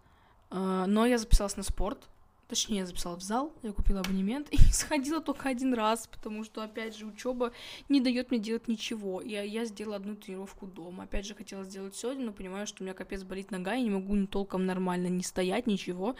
А, 0.50 0.86
но 0.86 1.04
я 1.04 1.18
записалась 1.18 1.56
на 1.56 1.64
спорт, 1.64 2.08
Точнее, 2.48 2.78
я 2.78 2.86
записала 2.86 3.14
в 3.16 3.22
зал, 3.22 3.52
я 3.62 3.72
купила 3.72 4.00
абонемент 4.00 4.48
и 4.50 4.56
сходила 4.56 5.20
только 5.20 5.50
один 5.50 5.74
раз, 5.74 6.06
потому 6.06 6.44
что, 6.44 6.62
опять 6.62 6.96
же, 6.96 7.04
учеба 7.04 7.52
не 7.90 8.00
дает 8.00 8.30
мне 8.30 8.40
делать 8.40 8.68
ничего. 8.68 9.20
Я, 9.20 9.42
я 9.42 9.66
сделала 9.66 9.96
одну 9.96 10.16
тренировку 10.16 10.66
дома. 10.66 11.04
Опять 11.04 11.26
же, 11.26 11.34
хотела 11.34 11.64
сделать 11.64 11.94
сегодня, 11.94 12.24
но 12.24 12.32
понимаю, 12.32 12.66
что 12.66 12.82
у 12.82 12.84
меня 12.84 12.94
капец 12.94 13.22
болит 13.22 13.50
нога, 13.50 13.74
и 13.74 13.82
не 13.82 13.90
могу 13.90 14.16
ни 14.16 14.24
толком 14.24 14.64
нормально 14.64 15.08
не 15.08 15.22
стоять, 15.22 15.66
ничего. 15.66 16.16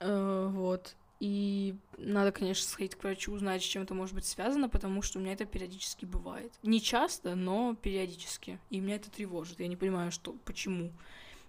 Э, 0.00 0.48
вот. 0.50 0.96
И 1.20 1.76
надо, 1.98 2.32
конечно, 2.32 2.66
сходить 2.66 2.94
к 2.94 3.02
врачу, 3.02 3.32
узнать, 3.32 3.62
с 3.62 3.66
чем 3.66 3.82
это 3.82 3.92
может 3.92 4.14
быть 4.14 4.24
связано, 4.24 4.70
потому 4.70 5.02
что 5.02 5.18
у 5.18 5.22
меня 5.22 5.34
это 5.34 5.44
периодически 5.44 6.06
бывает. 6.06 6.52
Не 6.62 6.80
часто, 6.80 7.34
но 7.34 7.74
периодически. 7.74 8.58
И 8.70 8.80
меня 8.80 8.96
это 8.96 9.10
тревожит. 9.10 9.60
Я 9.60 9.68
не 9.68 9.76
понимаю, 9.76 10.10
что, 10.10 10.34
почему 10.46 10.90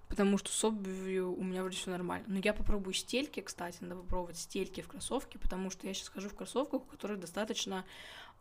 потому 0.08 0.38
что 0.38 0.52
с 0.52 0.64
обувью 0.64 1.34
у 1.34 1.44
меня 1.44 1.62
вроде 1.62 1.78
все 1.78 1.92
нормально. 1.92 2.26
Но 2.28 2.40
я 2.44 2.54
попробую 2.54 2.94
стельки, 2.94 3.42
кстати, 3.42 3.78
надо 3.82 3.96
попробовать 3.96 4.38
стельки 4.38 4.82
в 4.82 4.88
кроссовке, 4.88 5.40
потому 5.40 5.70
что 5.70 5.88
я 5.88 5.94
сейчас 5.94 6.10
хожу 6.10 6.30
в 6.30 6.36
кроссовках, 6.36 6.82
у 6.82 6.86
которых 6.86 7.20
достаточно 7.20 7.86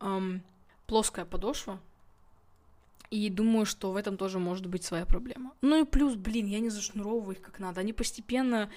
эм, 0.01 0.43
плоская 0.87 1.25
подошва, 1.25 1.81
и 3.11 3.31
думаю, 3.31 3.67
что 3.67 3.93
в 3.93 3.97
этом 3.97 4.17
тоже 4.17 4.39
может 4.39 4.67
быть 4.67 4.85
своя 4.85 5.07
проблема. 5.07 5.53
Ну 5.61 5.83
и 5.83 5.87
плюс, 5.87 6.17
блин, 6.17 6.47
я 6.47 6.59
не 6.59 6.71
зашнуровываю 6.71 7.37
их 7.37 7.43
как 7.43 7.61
надо. 7.61 7.81
Они 7.81 7.93
постепенно, 7.93 8.71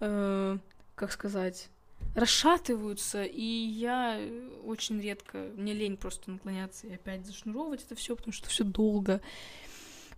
э, 0.00 0.58
как 0.94 1.12
сказать, 1.12 1.68
расшатываются, 2.14 3.24
и 3.24 3.42
я 3.42 4.20
очень 4.64 5.00
редко, 5.00 5.50
мне 5.56 5.72
лень 5.72 5.96
просто 5.96 6.30
наклоняться 6.30 6.86
и 6.86 6.94
опять 6.94 7.26
зашнуровывать 7.26 7.84
это 7.84 7.94
все, 7.94 8.16
потому 8.16 8.32
что 8.32 8.48
все 8.48 8.64
долго. 8.64 9.20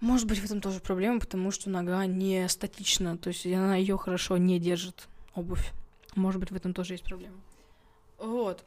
Может 0.00 0.26
быть, 0.26 0.38
в 0.38 0.44
этом 0.44 0.60
тоже 0.60 0.80
проблема, 0.80 1.20
потому 1.20 1.50
что 1.50 1.70
нога 1.70 2.04
не 2.06 2.48
статична, 2.48 3.16
то 3.16 3.28
есть 3.28 3.46
она 3.46 3.76
ее 3.76 3.96
хорошо 3.96 4.36
не 4.36 4.58
держит, 4.58 5.08
обувь. 5.34 5.72
Может 6.14 6.40
быть, 6.40 6.50
в 6.50 6.56
этом 6.56 6.74
тоже 6.74 6.94
есть 6.94 7.04
проблема. 7.04 7.36
Вот, 8.18 8.64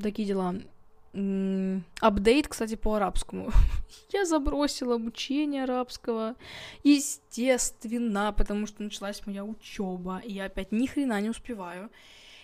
такие 0.00 0.26
дела. 0.26 0.54
апдейт, 2.00 2.48
кстати, 2.48 2.74
по 2.74 2.94
арабскому. 2.94 3.50
я 4.12 4.24
забросила 4.24 4.94
обучение 4.96 5.64
арабского, 5.64 6.34
естественно, 6.84 8.32
потому 8.36 8.66
что 8.66 8.82
началась 8.82 9.24
моя 9.26 9.44
учеба, 9.44 10.20
и 10.24 10.32
я 10.32 10.46
опять 10.46 10.72
ни 10.72 10.86
хрена 10.86 11.20
не 11.20 11.30
успеваю. 11.30 11.90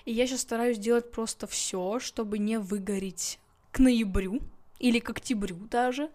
И 0.04 0.12
я 0.12 0.26
сейчас 0.26 0.42
стараюсь 0.42 0.78
делать 0.78 1.10
просто 1.10 1.46
все, 1.46 1.98
чтобы 1.98 2.38
не 2.38 2.58
выгореть 2.58 3.38
к 3.72 3.78
ноябрю 3.78 4.40
или 4.78 4.98
к 4.98 5.10
октябрю 5.10 5.56
даже, 5.70 6.10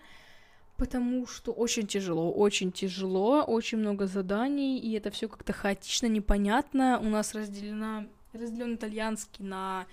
потому 0.79 1.27
что 1.27 1.51
очень 1.51 1.85
тяжело, 1.85 2.31
очень 2.31 2.71
тяжело, 2.71 3.43
очень 3.43 3.77
много 3.77 4.07
заданий, 4.07 4.79
и 4.79 4.93
это 4.93 5.11
все 5.11 5.27
как-то 5.27 5.51
хаотично, 5.51 6.07
непонятно. 6.07 6.99
У 6.99 7.09
нас 7.09 7.35
разделена, 7.35 8.07
разделен 8.31 8.75
итальянский 8.75 9.43
на 9.43 9.85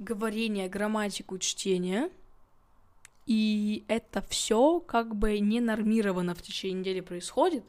говорение, 0.00 0.68
грамматику, 0.68 1.38
чтение. 1.38 2.10
И 3.24 3.84
это 3.86 4.20
все 4.22 4.80
как 4.80 5.14
бы 5.14 5.38
не 5.38 5.60
нормировано 5.60 6.34
в 6.34 6.42
течение 6.42 6.80
недели 6.80 7.00
происходит. 7.00 7.62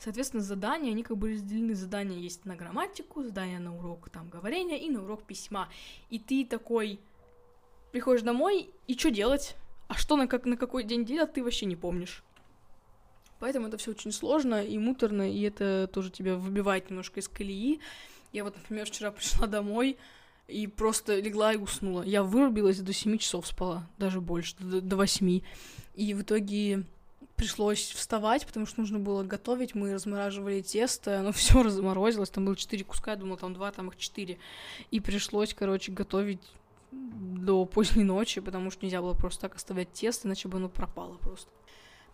Соответственно, 0.00 0.42
задания, 0.42 0.90
они 0.90 1.04
как 1.04 1.16
бы 1.16 1.30
разделены. 1.34 1.76
Задания 1.76 2.18
есть 2.18 2.44
на 2.44 2.56
грамматику, 2.56 3.22
задания 3.22 3.60
на 3.60 3.76
урок 3.76 4.10
там 4.10 4.28
говорения 4.28 4.78
и 4.84 4.90
на 4.90 5.04
урок 5.04 5.22
письма. 5.22 5.68
И 6.08 6.18
ты 6.18 6.44
такой 6.44 6.98
приходишь 7.92 8.22
домой, 8.22 8.70
и 8.88 8.98
что 8.98 9.12
делать? 9.12 9.54
А 9.90 9.94
что 9.94 10.14
на, 10.14 10.28
как, 10.28 10.44
на 10.44 10.56
какой 10.56 10.84
день 10.84 11.04
делать, 11.04 11.32
ты 11.32 11.42
вообще 11.42 11.66
не 11.66 11.74
помнишь. 11.74 12.22
Поэтому 13.40 13.66
это 13.66 13.76
все 13.76 13.90
очень 13.90 14.12
сложно 14.12 14.64
и 14.64 14.78
муторно, 14.78 15.28
и 15.28 15.42
это 15.42 15.90
тоже 15.92 16.10
тебя 16.10 16.36
выбивает 16.36 16.90
немножко 16.90 17.18
из 17.18 17.26
колеи. 17.26 17.80
Я 18.32 18.44
вот, 18.44 18.54
например, 18.54 18.86
вчера 18.86 19.10
пришла 19.10 19.48
домой, 19.48 19.98
и 20.46 20.68
просто 20.68 21.18
легла 21.18 21.54
и 21.54 21.56
уснула. 21.56 22.02
Я 22.02 22.22
вырубилась 22.22 22.78
до 22.78 22.92
7 22.92 23.18
часов 23.18 23.48
спала, 23.48 23.84
даже 23.98 24.20
больше, 24.20 24.54
до, 24.60 24.80
до 24.80 24.94
8. 24.94 25.40
И 25.96 26.14
в 26.14 26.22
итоге 26.22 26.84
пришлось 27.34 27.90
вставать, 27.90 28.46
потому 28.46 28.66
что 28.66 28.78
нужно 28.78 29.00
было 29.00 29.24
готовить. 29.24 29.74
Мы 29.74 29.92
размораживали 29.92 30.62
тесто, 30.62 31.18
оно 31.18 31.32
все 31.32 31.64
разморозилось. 31.64 32.30
Там 32.30 32.44
было 32.44 32.54
4 32.54 32.84
куска, 32.84 33.10
я 33.10 33.16
думала, 33.16 33.38
там 33.38 33.54
2, 33.54 33.72
там 33.72 33.88
их 33.88 33.96
4. 33.96 34.38
И 34.92 35.00
пришлось, 35.00 35.52
короче, 35.52 35.90
готовить 35.90 36.40
до 36.92 37.64
поздней 37.66 38.04
ночи, 38.04 38.40
потому 38.40 38.70
что 38.70 38.84
нельзя 38.84 39.00
было 39.00 39.14
просто 39.14 39.42
так 39.42 39.56
оставлять 39.56 39.92
тесто, 39.92 40.28
иначе 40.28 40.48
бы 40.48 40.58
оно 40.58 40.68
пропало 40.68 41.16
просто. 41.18 41.50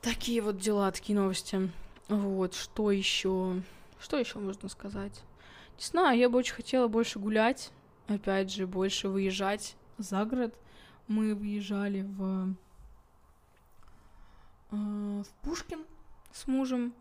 Такие 0.03 0.41
вот 0.43 0.59
дела, 0.59 0.91
такие 0.93 1.19
новости. 1.19 1.71
Вот, 2.09 2.55
что 2.55 2.91
еще? 2.91 3.63
Что 3.99 4.19
еще 4.19 4.39
можно 4.39 4.69
сказать? 4.69 5.23
Не 5.79 5.85
знаю, 5.85 6.19
я 6.19 6.29
бы 6.29 6.39
очень 6.39 6.55
хотела 6.55 6.89
больше 6.89 7.19
гулять 7.19 7.73
опять 8.09 8.53
же, 8.53 8.67
больше 8.67 9.09
выезжать 9.09 9.77
за 9.99 10.25
город. 10.25 10.55
Мы 11.09 11.35
выезжали 11.35 12.03
в, 12.03 12.55
э, 14.71 14.77
в 15.23 15.27
Пушкин 15.43 15.85
с 16.33 16.47
мужем, 16.47 16.95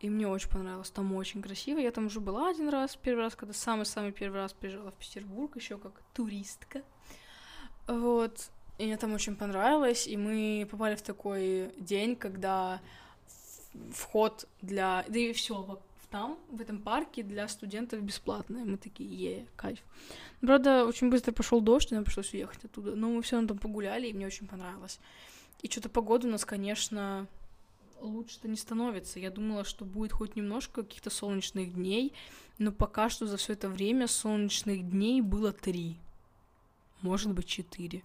и 0.00 0.08
мне 0.08 0.28
очень 0.28 0.50
понравилось, 0.50 0.90
там 0.90 1.12
очень 1.14 1.42
красиво. 1.42 1.78
Я 1.78 1.90
там 1.90 2.06
уже 2.06 2.20
была 2.20 2.48
один 2.48 2.68
раз, 2.68 2.96
первый 2.96 3.22
раз, 3.22 3.34
когда 3.34 3.54
самый-самый 3.54 4.12
первый 4.12 4.36
раз 4.36 4.52
приезжала 4.52 4.90
в 4.90 4.94
Петербург, 4.94 5.56
еще 5.56 5.78
как 5.78 6.02
туристка. 6.12 6.82
Вот, 7.86 8.50
и 8.78 8.86
мне 8.86 8.96
там 8.96 9.12
очень 9.14 9.36
понравилось, 9.36 10.06
и 10.06 10.16
мы 10.16 10.66
попали 10.70 10.96
в 10.96 11.02
такой 11.02 11.70
день, 11.78 12.16
когда 12.16 12.80
вход 13.92 14.46
для... 14.62 15.04
Да 15.08 15.18
и 15.18 15.32
все 15.32 15.78
там, 16.14 16.38
в 16.48 16.60
этом 16.60 16.78
парке 16.78 17.24
для 17.24 17.48
студентов 17.48 18.00
бесплатное. 18.00 18.64
Мы 18.64 18.76
такие, 18.76 19.10
е, 19.10 19.46
кайф. 19.56 19.80
Правда, 20.40 20.84
очень 20.84 21.10
быстро 21.10 21.32
пошел 21.32 21.60
дождь, 21.60 21.90
и 21.90 21.94
нам 21.96 22.04
пришлось 22.04 22.32
уехать 22.32 22.64
оттуда. 22.64 22.94
Но 22.94 23.08
мы 23.08 23.20
все 23.22 23.34
равно 23.34 23.48
там 23.48 23.58
погуляли, 23.58 24.06
и 24.06 24.12
мне 24.12 24.26
очень 24.26 24.46
понравилось. 24.46 25.00
И 25.60 25.68
что-то 25.68 25.88
погода 25.88 26.28
у 26.28 26.30
нас, 26.30 26.44
конечно, 26.44 27.26
лучше-то 28.00 28.46
не 28.46 28.56
становится. 28.56 29.18
Я 29.18 29.30
думала, 29.30 29.64
что 29.64 29.84
будет 29.84 30.12
хоть 30.12 30.36
немножко 30.36 30.84
каких-то 30.84 31.10
солнечных 31.10 31.74
дней, 31.74 32.12
но 32.58 32.70
пока 32.70 33.08
что 33.10 33.26
за 33.26 33.36
все 33.36 33.54
это 33.54 33.68
время 33.68 34.06
солнечных 34.06 34.88
дней 34.88 35.20
было 35.20 35.52
три. 35.52 35.96
Может 37.04 37.32
быть, 37.34 37.44
четыре. 37.44 38.02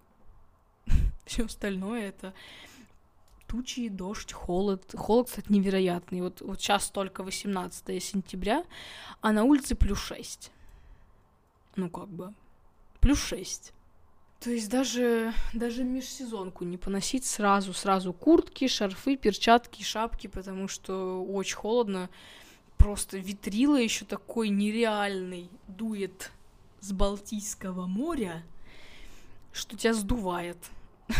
Все 1.25 1.45
остальное 1.45 2.09
это 2.09 2.33
тучи, 3.47 3.88
дождь, 3.88 4.33
холод. 4.33 4.93
Холод, 4.93 5.29
кстати, 5.29 5.49
невероятный. 5.49 6.19
Вот, 6.19 6.41
вот 6.41 6.59
сейчас 6.59 6.89
только 6.89 7.23
18 7.23 8.03
сентября, 8.03 8.65
а 9.21 9.31
на 9.31 9.45
улице 9.45 9.75
плюс 9.75 9.99
6. 9.99 10.51
Ну, 11.77 11.89
как 11.89 12.09
бы, 12.09 12.33
плюс 12.99 13.23
6. 13.23 13.71
То 14.41 14.49
есть 14.49 14.69
даже, 14.69 15.33
даже 15.53 15.85
межсезонку 15.85 16.65
не 16.65 16.75
поносить 16.77 17.25
сразу, 17.25 17.71
сразу 17.73 18.12
куртки, 18.12 18.67
шарфы, 18.67 19.15
перчатки, 19.15 19.81
шапки, 19.81 20.27
потому 20.27 20.67
что 20.67 21.23
очень 21.23 21.55
холодно. 21.55 22.09
Просто 22.77 23.17
ветрило 23.17 23.77
еще 23.77 24.03
такой 24.03 24.49
нереальный 24.49 25.49
дует 25.69 26.31
с 26.81 26.91
Балтийского 26.91 27.88
моря, 27.88 28.43
что 29.51 29.77
тебя 29.77 29.93
сдувает. 29.93 30.57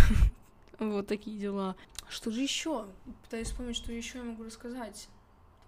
Вот 0.79 1.07
такие 1.07 1.37
дела. 1.37 1.75
Что 2.07 2.31
же 2.31 2.39
еще? 2.39 2.85
Пытаюсь 3.23 3.49
вспомнить, 3.49 3.75
что 3.75 3.91
еще 3.91 4.19
я 4.19 4.23
могу 4.23 4.45
рассказать 4.45 5.09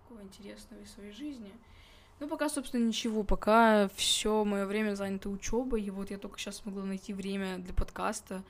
такого 0.04 0.24
интересного 0.24 0.82
из 0.82 0.91
своей 0.91 1.12
жизни. 1.12 1.52
Ну, 2.21 2.28
пока, 2.28 2.50
собственно, 2.50 2.86
ничего, 2.86 3.24
пока 3.24 3.89
все 3.95 4.45
мое 4.45 4.65
время 4.65 4.95
занято 4.95 5.30
учебой, 5.30 5.82
и 5.82 5.89
вот 5.89 6.12
я 6.12 6.17
только 6.17 6.38
сейчас 6.39 6.58
смогла 6.58 6.84
найти 6.84 7.13
время 7.13 7.58
для 7.58 7.74
подкаста, 7.74 8.43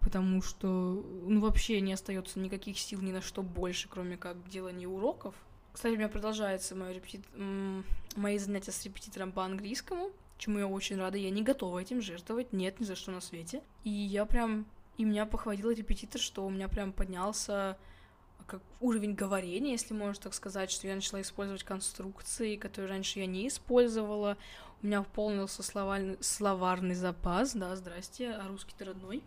потому 0.00 0.40
что, 0.40 0.66
ну, 0.66 1.40
вообще 1.40 1.80
не 1.80 1.92
остается 1.92 2.38
никаких 2.38 2.78
сил 2.78 3.00
ни 3.02 3.12
на 3.12 3.20
что 3.20 3.42
больше, 3.42 3.88
кроме 3.88 4.16
как 4.16 4.48
делания 4.48 4.88
уроков. 4.88 5.34
Кстати, 5.74 5.94
у 5.94 5.98
меня 5.98 6.08
продолжается 6.08 6.74
мое 6.74 6.92
репетит... 6.92 7.20
мои 8.16 8.38
занятия 8.38 8.72
с 8.72 8.82
репетитором 8.84 9.30
по 9.30 9.44
английскому, 9.44 10.10
чему 10.38 10.58
я 10.58 10.66
очень 10.66 10.96
рада. 10.96 11.18
Я 11.18 11.30
не 11.30 11.42
готова 11.42 11.78
этим 11.80 12.00
жертвовать, 12.00 12.52
нет, 12.52 12.80
ни 12.80 12.84
за 12.84 12.96
что 12.96 13.10
на 13.10 13.20
свете. 13.20 13.62
И 13.84 13.90
я 13.90 14.24
прям 14.24 14.66
и 14.96 15.04
меня 15.04 15.26
похвалил 15.26 15.70
репетитор, 15.70 16.20
что 16.20 16.44
у 16.44 16.50
меня 16.50 16.68
прям 16.68 16.92
поднялся 16.92 17.78
как 18.46 18.62
уровень 18.80 19.14
говорения, 19.14 19.72
если 19.72 19.94
можно 19.94 20.22
так 20.22 20.34
сказать, 20.34 20.70
что 20.70 20.88
я 20.88 20.94
начала 20.94 21.20
использовать 21.20 21.64
конструкции, 21.64 22.56
которые 22.56 22.90
раньше 22.90 23.18
я 23.18 23.26
не 23.26 23.46
использовала. 23.46 24.38
У 24.82 24.86
меня 24.86 25.02
пополнился 25.02 25.62
словарный, 25.62 26.16
словарный 26.20 26.94
запас, 26.94 27.52
да, 27.54 27.76
здрасте, 27.76 28.30
а 28.30 28.48
русский-то 28.48 28.86
родной. 28.86 29.22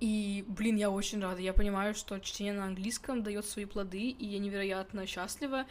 И, 0.00 0.44
блин, 0.48 0.76
я 0.76 0.90
очень 0.90 1.20
рада. 1.20 1.40
Я 1.40 1.52
понимаю, 1.52 1.94
что 1.94 2.18
чтение 2.18 2.54
на 2.54 2.64
английском 2.64 3.22
дает 3.22 3.44
свои 3.44 3.66
плоды, 3.66 4.08
и 4.08 4.26
я 4.26 4.38
невероятно 4.38 5.06
счастлива. 5.06 5.66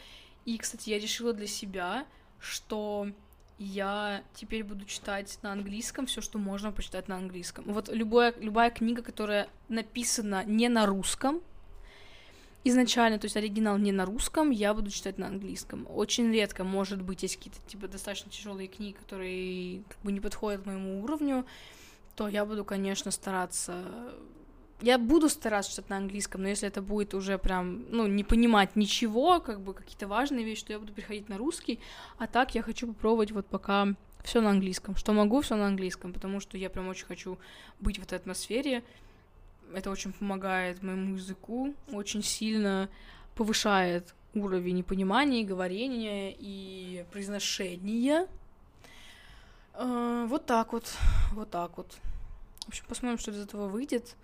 И, 0.46 0.58
кстати, 0.58 0.90
я 0.90 1.00
решила 1.00 1.34
для 1.34 1.48
себя, 1.48 2.06
что 2.42 3.08
я 3.58 4.24
теперь 4.34 4.64
буду 4.64 4.86
читать 4.86 5.38
на 5.44 5.52
английском 5.52 6.08
все, 6.08 6.20
что 6.20 6.40
можно 6.40 6.72
почитать 6.72 7.08
на 7.08 7.18
английском. 7.18 7.66
Вот 7.68 7.90
любая, 7.90 8.34
любая 8.40 8.72
книга, 8.72 9.04
которая 9.04 9.48
написана 9.70 10.44
не 10.44 10.68
на 10.68 10.88
русском, 10.88 11.42
изначально, 12.64 13.20
то 13.20 13.26
есть 13.26 13.38
оригинал 13.38 13.78
не 13.78 13.92
на 13.92 14.06
русском, 14.06 14.50
я 14.50 14.74
буду 14.74 14.90
читать 14.90 15.20
на 15.20 15.28
английском. 15.28 15.88
Очень 15.90 16.32
редко, 16.32 16.64
может 16.64 17.04
быть, 17.04 17.22
есть 17.22 17.38
какие-то 17.38 17.60
типа 17.68 17.88
достаточно 17.88 18.32
тяжелые 18.32 18.68
книги, 18.68 18.94
которые 18.94 19.84
как 19.88 19.98
бы 20.02 20.12
не 20.12 20.20
подходят 20.20 20.66
моему 20.66 21.04
уровню, 21.04 21.46
то 22.16 22.28
я 22.28 22.46
буду, 22.46 22.66
конечно, 22.66 23.12
стараться 23.12 23.84
я 24.82 24.98
буду 24.98 25.30
стараться 25.30 25.72
читать 25.72 25.90
на 25.90 25.98
английском, 25.98 26.42
но 26.42 26.50
если 26.50 26.68
это 26.68 26.82
будет 26.82 27.14
уже 27.14 27.38
прям, 27.38 27.86
ну, 27.90 28.08
не 28.08 28.24
понимать 28.24 28.76
ничего, 28.76 29.40
как 29.40 29.62
бы 29.62 29.74
какие-то 29.74 30.08
важные 30.08 30.44
вещи, 30.44 30.66
то 30.66 30.74
я 30.74 30.80
буду 30.80 30.92
переходить 30.94 31.30
на 31.30 31.38
русский, 31.38 31.80
а 32.18 32.28
так 32.28 32.56
я 32.56 32.62
хочу 32.62 32.88
попробовать 32.88 33.32
вот 33.32 33.46
пока 33.46 33.96
все 34.24 34.42
на 34.42 34.50
английском. 34.50 34.96
Что 34.96 35.14
могу, 35.14 35.42
все 35.42 35.56
на 35.56 35.68
английском, 35.68 36.14
потому 36.14 36.40
что 36.40 36.58
я 36.58 36.70
прям 36.70 36.88
очень 36.88 37.06
хочу 37.06 37.38
быть 37.80 38.00
в 38.00 38.04
этой 38.04 38.18
атмосфере. 38.18 38.84
Это 39.74 39.90
очень 39.90 40.14
помогает 40.14 40.84
моему 40.84 41.16
языку, 41.16 41.74
очень 41.92 42.24
сильно 42.24 42.90
повышает 43.36 44.14
уровень 44.34 44.84
понимания, 44.84 45.44
говорения, 45.44 46.36
и 46.38 47.06
произношения. 47.12 48.28
Э, 49.74 50.26
вот 50.28 50.46
так 50.46 50.74
вот, 50.74 50.92
вот 51.32 51.50
так 51.50 51.78
вот. 51.78 51.98
В 52.66 52.70
общем, 52.70 52.86
посмотрим, 52.88 53.18
что 53.18 53.32
из 53.32 53.40
этого 53.40 53.68
выйдет. 53.68 54.16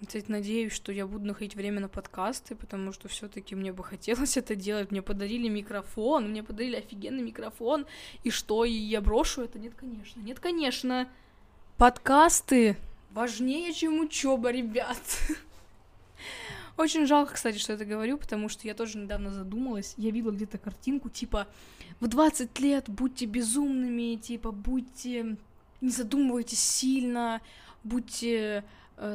Кстати, 0.00 0.26
надеюсь, 0.28 0.72
что 0.72 0.92
я 0.92 1.06
буду 1.06 1.24
находить 1.26 1.54
время 1.54 1.80
на 1.80 1.88
подкасты, 1.88 2.54
потому 2.54 2.92
что 2.92 3.08
все-таки 3.08 3.54
мне 3.54 3.72
бы 3.72 3.82
хотелось 3.82 4.36
это 4.36 4.54
делать. 4.54 4.90
Мне 4.90 5.02
подарили 5.02 5.48
микрофон, 5.48 6.30
мне 6.30 6.42
подарили 6.42 6.76
офигенный 6.76 7.22
микрофон. 7.22 7.86
И 8.22 8.30
что, 8.30 8.64
и 8.64 8.72
я 8.72 9.00
брошу 9.00 9.42
это? 9.42 9.58
Нет, 9.58 9.74
конечно. 9.74 10.20
Нет, 10.20 10.40
конечно. 10.40 11.08
Подкасты 11.78 12.76
важнее, 13.10 13.72
чем 13.72 14.00
учеба, 14.00 14.50
ребят. 14.50 14.98
Очень 16.76 17.06
жалко, 17.06 17.34
кстати, 17.34 17.58
что 17.58 17.72
это 17.72 17.84
говорю, 17.84 18.18
потому 18.18 18.48
что 18.48 18.66
я 18.66 18.74
тоже 18.74 18.98
недавно 18.98 19.30
задумалась. 19.30 19.94
Я 19.96 20.10
видела 20.10 20.32
где-то 20.32 20.58
картинку, 20.58 21.08
типа, 21.08 21.46
в 22.00 22.08
20 22.08 22.58
лет 22.58 22.88
будьте 22.88 23.26
безумными, 23.26 24.16
типа, 24.16 24.50
будьте 24.50 25.36
не 25.80 25.90
задумывайтесь 25.90 26.60
сильно, 26.60 27.40
будьте 27.84 28.64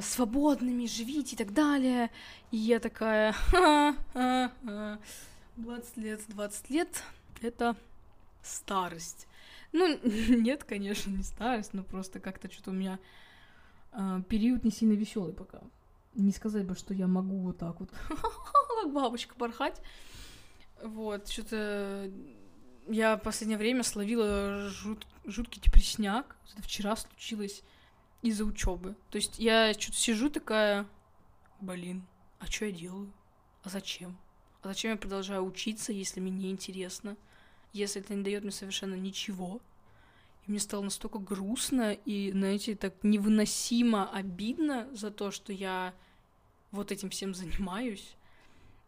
свободными, 0.02 0.86
живите 0.86 1.36
и 1.36 1.38
так 1.38 1.54
далее. 1.54 2.12
И 2.52 2.58
я 2.58 2.80
такая, 2.80 3.32
ха 3.34 3.96
-ха 4.14 4.52
-ха. 4.64 5.00
20 5.56 5.98
лет, 5.98 6.22
20 6.28 6.70
лет, 6.70 7.04
это 7.42 7.76
старость. 8.42 9.28
Ну, 9.72 10.00
нет, 10.04 10.64
конечно, 10.64 11.12
не 11.12 11.24
старость, 11.24 11.74
но 11.74 11.84
просто 11.84 12.20
как-то 12.20 12.52
что-то 12.52 12.72
у 12.72 12.74
меня 12.74 13.00
э, 13.92 14.22
период 14.28 14.64
не 14.64 14.72
сильно 14.72 14.94
веселый 14.94 15.34
пока. 15.34 15.62
Не 16.16 16.32
сказать 16.32 16.66
бы, 16.66 16.76
что 16.76 16.94
я 16.94 17.08
могу 17.08 17.38
вот 17.40 17.58
так 17.58 17.80
вот, 17.80 17.90
как 18.10 18.94
бабочка, 18.94 19.36
порхать. 19.36 19.82
Вот, 20.82 21.28
что-то 21.28 22.10
я 22.88 23.18
в 23.18 23.22
последнее 23.22 23.58
время 23.58 23.84
словила 23.84 24.70
жут... 24.70 25.06
жуткий 25.26 25.62
депресняк. 25.62 26.36
Это 26.54 26.64
вчера 26.64 26.96
случилось 26.96 27.64
из-за 28.22 28.46
учебы. 28.46 28.96
То 29.10 29.18
есть 29.18 29.40
я 29.40 29.74
что-то 29.74 29.98
сижу 29.98 30.30
такая, 30.30 30.86
блин, 31.62 32.06
а 32.40 32.46
что 32.46 32.66
я 32.66 32.72
делаю? 32.72 33.12
А 33.64 33.70
зачем? 33.70 34.18
А 34.62 34.68
зачем 34.70 34.92
я 34.92 34.98
продолжаю 34.98 35.46
учиться, 35.46 35.94
если 35.94 36.20
мне 36.20 36.32
не 36.32 36.52
интересно? 36.52 37.18
Если 37.72 38.02
это 38.02 38.14
не 38.14 38.24
дает 38.24 38.44
мне 38.44 38.52
совершенно 38.52 38.96
ничего? 38.96 39.62
И 40.46 40.52
мне 40.52 40.60
стало 40.60 40.84
настолько 40.84 41.20
грустно 41.20 41.94
и, 41.94 42.32
знаете, 42.32 42.76
так 42.76 42.96
невыносимо 43.04 44.10
обидно 44.10 44.90
за 44.94 45.12
то, 45.12 45.32
что 45.32 45.54
я 45.54 45.94
вот 46.72 46.92
этим 46.92 47.10
всем 47.10 47.34
занимаюсь. 47.34 48.16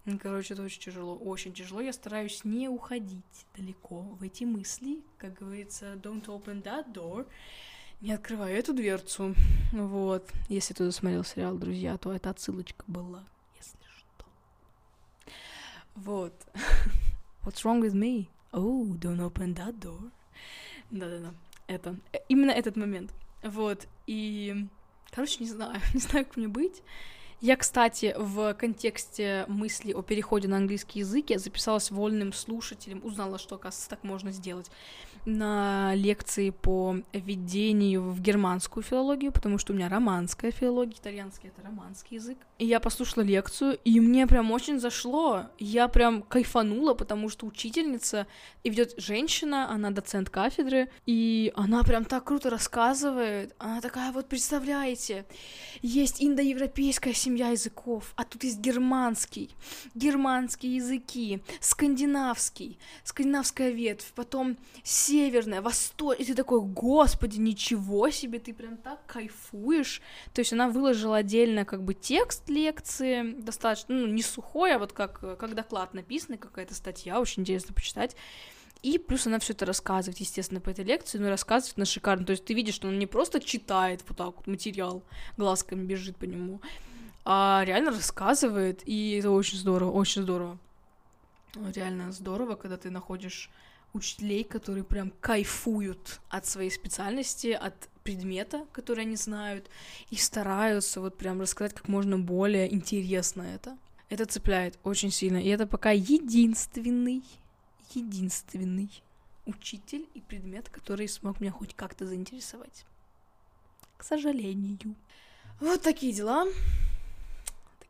Ну, 0.06 0.18
короче, 0.18 0.56
это 0.56 0.64
очень 0.64 0.82
тяжело, 0.82 1.16
очень 1.16 1.54
тяжело. 1.54 1.80
Я 1.80 1.94
стараюсь 1.94 2.44
не 2.44 2.68
уходить 2.68 3.46
далеко 3.56 4.02
в 4.02 4.24
эти 4.24 4.46
мысли. 4.46 5.04
Как 5.20 5.36
говорится, 5.36 5.94
don't 5.94 6.26
open 6.26 6.64
that 6.64 6.92
door. 6.92 7.28
Не 8.02 8.14
открываю 8.14 8.58
эту 8.58 8.74
дверцу. 8.74 9.36
Вот. 9.72 10.28
Если 10.50 10.74
ты 10.74 10.84
досмотрел 10.86 11.24
сериал 11.24 11.56
«Друзья», 11.58 11.98
то 11.98 12.12
эта 12.12 12.32
отсылочка 12.32 12.84
была, 12.88 13.24
если 13.56 13.78
что. 13.96 14.26
Вот. 15.94 16.34
What's 17.46 17.64
wrong 17.64 17.80
with 17.80 17.94
me? 17.94 18.28
Oh, 18.52 18.98
don't 18.98 19.20
open 19.20 19.54
that 19.56 19.80
door. 19.80 20.12
Да-да-да. 20.90 21.34
Это. 21.68 21.96
Именно 22.28 22.52
этот 22.52 22.76
момент. 22.76 23.14
Вот. 23.44 23.88
И... 24.08 24.68
Короче, 25.12 25.44
не 25.44 25.50
знаю. 25.50 25.80
Не 25.94 26.00
знаю, 26.00 26.26
как 26.26 26.38
мне 26.38 26.48
быть. 26.48 26.82
Я, 27.42 27.56
кстати, 27.56 28.14
в 28.20 28.54
контексте 28.54 29.46
мысли 29.48 29.94
о 29.94 30.04
переходе 30.04 30.48
на 30.48 30.58
английский 30.58 31.00
язык 31.00 31.32
я 31.32 31.40
записалась 31.40 31.90
вольным 31.90 32.34
слушателем, 32.34 33.02
узнала, 33.04 33.40
что, 33.40 33.56
оказывается, 33.56 33.90
так 33.90 34.04
можно 34.04 34.32
сделать 34.32 34.70
на 35.26 35.94
лекции 35.96 36.50
по 36.50 36.98
введению 37.14 38.12
в 38.12 38.22
германскую 38.22 38.84
филологию, 38.84 39.32
потому 39.32 39.58
что 39.58 39.74
у 39.74 39.76
меня 39.76 39.90
романская 39.90 40.52
филология, 40.52 40.98
итальянский— 41.00 41.50
это 41.56 41.66
романский 41.66 42.18
язык. 42.18 42.38
И 42.58 42.66
я 42.66 42.80
послушала 42.80 43.24
лекцию, 43.24 43.78
и 43.86 44.00
мне 44.00 44.28
прям 44.28 44.52
очень 44.52 44.80
зашло. 44.80 45.46
Я 45.60 45.88
прям 45.88 46.22
кайфанула, 46.24 46.94
потому 46.94 47.30
что 47.30 47.46
учительница, 47.46 48.28
и 48.64 48.70
ведет 48.70 48.94
женщина, 48.98 49.70
она 49.70 49.92
доцент 49.92 50.30
кафедры, 50.30 50.92
и 51.06 51.52
она 51.56 51.84
прям 51.84 52.06
так 52.06 52.24
круто 52.24 52.50
рассказывает. 52.50 53.56
Она 53.58 53.82
такая, 53.82 54.12
вот 54.12 54.28
представляете, 54.28 55.26
есть 55.82 56.22
индоевропейская 56.24 57.14
семья 57.14 57.31
языков, 57.36 58.14
а 58.16 58.24
тут 58.24 58.44
есть 58.44 58.60
германский, 58.60 59.56
германские 59.96 60.76
языки, 60.76 61.42
скандинавский, 61.60 62.80
скандинавская 63.04 63.72
ветвь, 63.72 64.12
потом 64.14 64.58
северная, 64.84 65.62
восточная, 65.62 66.24
и 66.24 66.28
ты 66.28 66.36
такой, 66.36 66.62
господи, 66.62 67.38
ничего 67.40 68.10
себе, 68.10 68.40
ты 68.40 68.54
прям 68.54 68.78
так 68.78 69.06
кайфуешь. 69.06 70.02
То 70.34 70.40
есть 70.40 70.54
она 70.54 70.70
выложила 70.70 71.18
отдельно 71.18 71.66
как 71.66 71.84
бы 71.84 71.94
текст 71.94 72.50
лекции, 72.50 73.34
достаточно, 73.42 73.96
ну, 73.96 74.08
не 74.08 74.24
сухой, 74.24 74.76
а 74.76 74.80
вот 74.80 74.94
как, 74.94 75.20
как 75.38 75.56
доклад 75.56 75.94
написанный, 75.94 76.38
какая-то 76.38 76.74
статья, 76.74 77.20
очень 77.20 77.42
интересно 77.42 77.74
почитать. 77.74 78.16
И 78.82 78.98
плюс 78.98 79.28
она 79.28 79.38
все 79.38 79.54
это 79.54 79.66
рассказывает, 79.66 80.20
естественно, 80.20 80.60
по 80.60 80.70
этой 80.70 80.84
лекции, 80.84 81.20
но 81.20 81.30
рассказывает 81.30 81.78
на 81.78 81.86
шикарно. 81.86 82.26
То 82.26 82.32
есть 82.32 82.46
ты 82.46 82.56
видишь, 82.56 82.74
что 82.76 82.88
он 82.88 82.98
не 82.98 83.06
просто 83.06 83.40
читает 83.40 84.04
вот 84.08 84.18
так 84.18 84.36
вот 84.38 84.48
материал, 84.48 85.04
глазками 85.38 85.86
бежит 85.86 86.18
по 86.18 86.26
нему, 86.26 86.62
а 87.24 87.64
реально 87.66 87.92
рассказывает, 87.92 88.82
и 88.86 89.18
это 89.20 89.32
очень 89.32 89.58
здорово, 89.58 89.92
очень 89.92 90.24
здорово. 90.24 90.58
Реально 91.76 92.12
здорово, 92.12 92.56
когда 92.56 92.78
ты 92.78 92.90
находишь 92.90 93.50
учителей, 93.94 94.44
которые 94.44 94.84
прям 94.84 95.12
кайфуют 95.20 96.22
от 96.30 96.46
своей 96.46 96.72
специальности, 96.72 97.48
от 97.48 97.90
предмета, 98.04 98.66
который 98.72 99.04
они 99.04 99.16
знают, 99.16 99.70
и 100.10 100.16
стараются 100.16 101.02
вот 101.02 101.18
прям 101.18 101.42
рассказать 101.42 101.74
как 101.74 101.88
можно 101.88 102.18
более 102.18 102.74
интересно 102.74 103.44
это. 103.44 103.78
Это 104.10 104.26
цепляет 104.26 104.78
очень 104.84 105.12
сильно. 105.12 105.38
И 105.38 105.48
это 105.48 105.68
пока 105.68 105.92
единственный, 105.92 107.24
единственный 107.94 108.90
учитель 109.46 110.08
и 110.14 110.22
предмет, 110.22 110.70
который 110.70 111.08
смог 111.08 111.40
меня 111.40 111.52
хоть 111.52 111.76
как-то 111.76 112.06
заинтересовать. 112.06 112.86
К 113.98 114.04
сожалению. 114.04 114.96
Вот 115.60 115.82
такие 115.82 116.14
дела. 116.14 116.46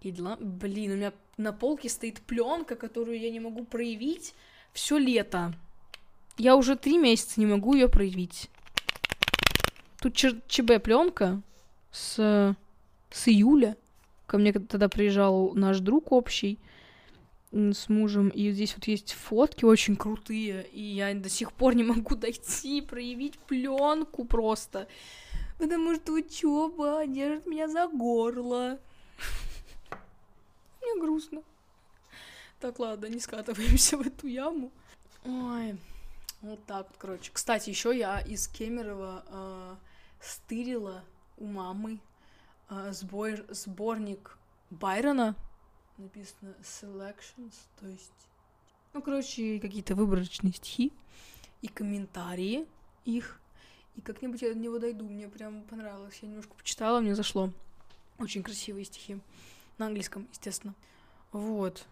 Такие 0.02 0.16
дела. 0.16 0.36
Блин, 0.40 0.94
у 0.94 0.96
меня 0.96 1.14
на 1.38 1.54
полке 1.54 1.88
стоит 1.88 2.22
пленка, 2.22 2.76
которую 2.76 3.20
я 3.20 3.30
не 3.30 3.40
могу 3.40 3.66
проявить 3.66 4.34
все 4.74 4.98
лето. 4.98 5.54
Я 6.40 6.56
уже 6.56 6.76
три 6.76 6.98
месяца 6.98 7.40
не 7.40 7.46
могу 7.46 7.76
ее 7.76 7.88
проявить. 7.88 8.50
Тут 10.02 10.16
ЧБ 10.16 10.82
пленка 10.84 11.44
с, 11.92 12.16
с 13.12 13.28
июля. 13.28 13.78
Ко 14.26 14.40
мне 14.40 14.52
тогда 14.54 14.90
приезжал 14.90 15.54
наш 15.54 15.82
друг 15.82 16.12
общий 16.12 16.58
с 17.52 17.88
мужем, 17.88 18.30
и 18.30 18.50
здесь 18.50 18.74
вот 18.76 18.88
есть 18.88 19.14
фотки 19.14 19.66
очень 19.66 19.96
крутые, 19.96 20.66
и 20.74 20.82
я 20.82 21.14
до 21.14 21.30
сих 21.30 21.54
пор 21.54 21.76
не 21.76 21.84
могу 21.84 22.16
дойти, 22.16 22.82
проявить 22.82 23.38
пленку 23.38 24.26
просто, 24.26 24.88
потому 25.60 25.94
что 25.94 26.14
учеба 26.14 27.04
держит 27.06 27.46
меня 27.46 27.68
за 27.68 27.88
горло. 27.88 28.80
Мне 30.92 31.02
грустно. 31.02 31.44
Так, 32.60 32.80
ладно, 32.80 33.08
не 33.08 33.20
скатываемся 33.20 33.98
в 34.02 34.02
эту 34.02 34.28
яму. 34.28 34.72
Ой. 35.26 35.78
Вот 36.42 36.64
так 36.66 36.88
вот, 36.88 36.98
короче. 36.98 37.32
Кстати, 37.34 37.70
еще 37.70 37.98
я 37.98 38.20
из 38.20 38.48
Кемерово 38.48 39.24
э, 39.28 39.76
стырила 40.20 41.04
у 41.38 41.46
мамы 41.46 42.00
э, 42.70 42.92
сбор, 42.94 43.46
сборник 43.50 44.38
Байрона. 44.70 45.36
Написано 45.98 46.56
Selections, 46.64 47.54
то 47.80 47.88
есть... 47.88 48.12
Ну, 48.94 49.02
короче, 49.02 49.60
какие-то 49.60 49.96
выборочные 49.96 50.54
стихи 50.54 50.92
и 51.62 51.68
комментарии 51.68 52.68
их. 53.06 53.40
И 53.96 54.02
как-нибудь 54.02 54.42
я 54.42 54.54
до 54.54 54.60
него 54.60 54.80
дойду. 54.80 55.08
Мне 55.08 55.30
прям 55.30 55.64
понравилось. 55.64 56.18
Я 56.22 56.30
немножко 56.30 56.54
почитала, 56.56 57.00
мне 57.00 57.16
зашло. 57.16 57.52
Очень 58.18 58.44
красивые 58.44 58.86
стихи. 58.86 59.20
На 59.82 59.88
английском, 59.88 60.28
естественно. 60.32 60.76
Вот. 61.32 61.88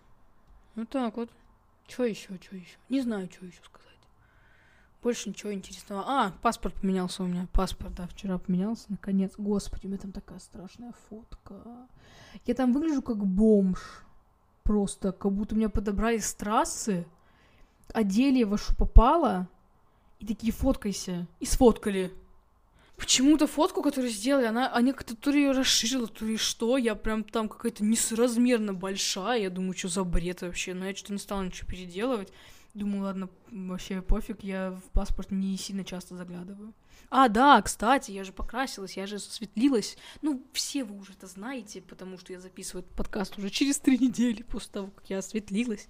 Вот 0.75 0.89
так 0.89 1.17
вот. 1.17 1.32
Что 1.88 2.06
еще, 2.06 2.39
что 2.39 2.56
еще? 2.56 2.78
Не 2.88 3.02
знаю, 3.02 3.28
что 3.32 3.47
еще 3.47 3.63
сказать. 3.63 3.97
Больше 5.02 5.30
ничего 5.30 5.52
интересного. 5.52 6.04
А, 6.06 6.34
паспорт 6.43 6.75
поменялся 6.75 7.23
у 7.23 7.25
меня. 7.25 7.47
Паспорт, 7.52 7.95
да, 7.95 8.06
вчера 8.06 8.38
поменялся, 8.38 8.86
наконец. 8.89 9.34
Господи, 9.39 9.88
у 9.88 9.89
меня 9.89 9.97
там 9.97 10.12
такая 10.12 10.38
страшная 10.38 10.93
фотка. 11.10 11.88
Я 12.45 12.54
там 12.54 12.73
выгляжу 12.73 13.02
как 13.02 13.25
бомж. 13.25 14.04
Просто, 14.62 15.12
как 15.12 15.32
будто 15.32 15.56
меня 15.56 15.69
подобрали 15.69 16.19
с 16.19 16.32
трассы, 16.36 17.08
одели 17.91 18.43
во 18.43 18.60
что 18.60 18.75
попало, 18.75 19.47
и 20.19 20.28
такие 20.28 20.54
фоткайся. 20.54 21.25
И 21.39 21.47
сфоткали. 21.47 22.13
Почему-то 23.00 23.48
фотку, 23.48 23.82
которую 23.82 24.12
сделали, 24.12 24.46
она, 24.46 24.72
они 24.74 24.92
как-то 24.92 25.16
то 25.16 25.32
ли 25.32 25.42
ее 25.42 25.52
расширила, 25.52 26.08
то 26.08 26.26
ли 26.26 26.36
что, 26.36 26.78
я 26.78 26.96
прям 26.96 27.24
там 27.24 27.48
какая-то 27.48 27.84
несоразмерно 27.84 28.74
большая, 28.74 29.40
я 29.40 29.50
думаю, 29.50 29.78
что 29.78 29.88
за 29.88 30.04
бред 30.04 30.42
вообще, 30.42 30.74
но 30.74 30.86
я 30.86 30.96
что-то 30.96 31.14
не 31.14 31.20
стала 31.20 31.44
ничего 31.44 31.68
переделывать. 31.68 32.32
Думаю, 32.74 33.04
ладно, 33.04 33.30
вообще 33.50 34.02
пофиг, 34.02 34.44
я 34.44 34.72
в 34.72 34.92
паспорт 34.92 35.32
не 35.32 35.58
сильно 35.58 35.84
часто 35.84 36.16
заглядываю. 36.16 36.74
А, 37.10 37.28
да, 37.28 37.62
кстати, 37.62 38.12
я 38.12 38.24
же 38.24 38.32
покрасилась, 38.32 38.98
я 38.98 39.08
же 39.08 39.18
светлилась. 39.18 39.98
Ну, 40.22 40.44
все 40.54 40.84
вы 40.84 40.98
уже 40.98 41.14
это 41.14 41.26
знаете, 41.26 41.82
потому 41.82 42.20
что 42.20 42.34
я 42.34 42.40
записываю 42.40 42.84
этот 42.84 42.96
подкаст 42.96 43.38
уже 43.38 43.50
через 43.50 43.80
три 43.80 43.98
недели 43.98 44.44
после 44.44 44.72
того, 44.72 44.88
как 44.92 45.10
я 45.10 45.18
осветлилась. 45.20 45.88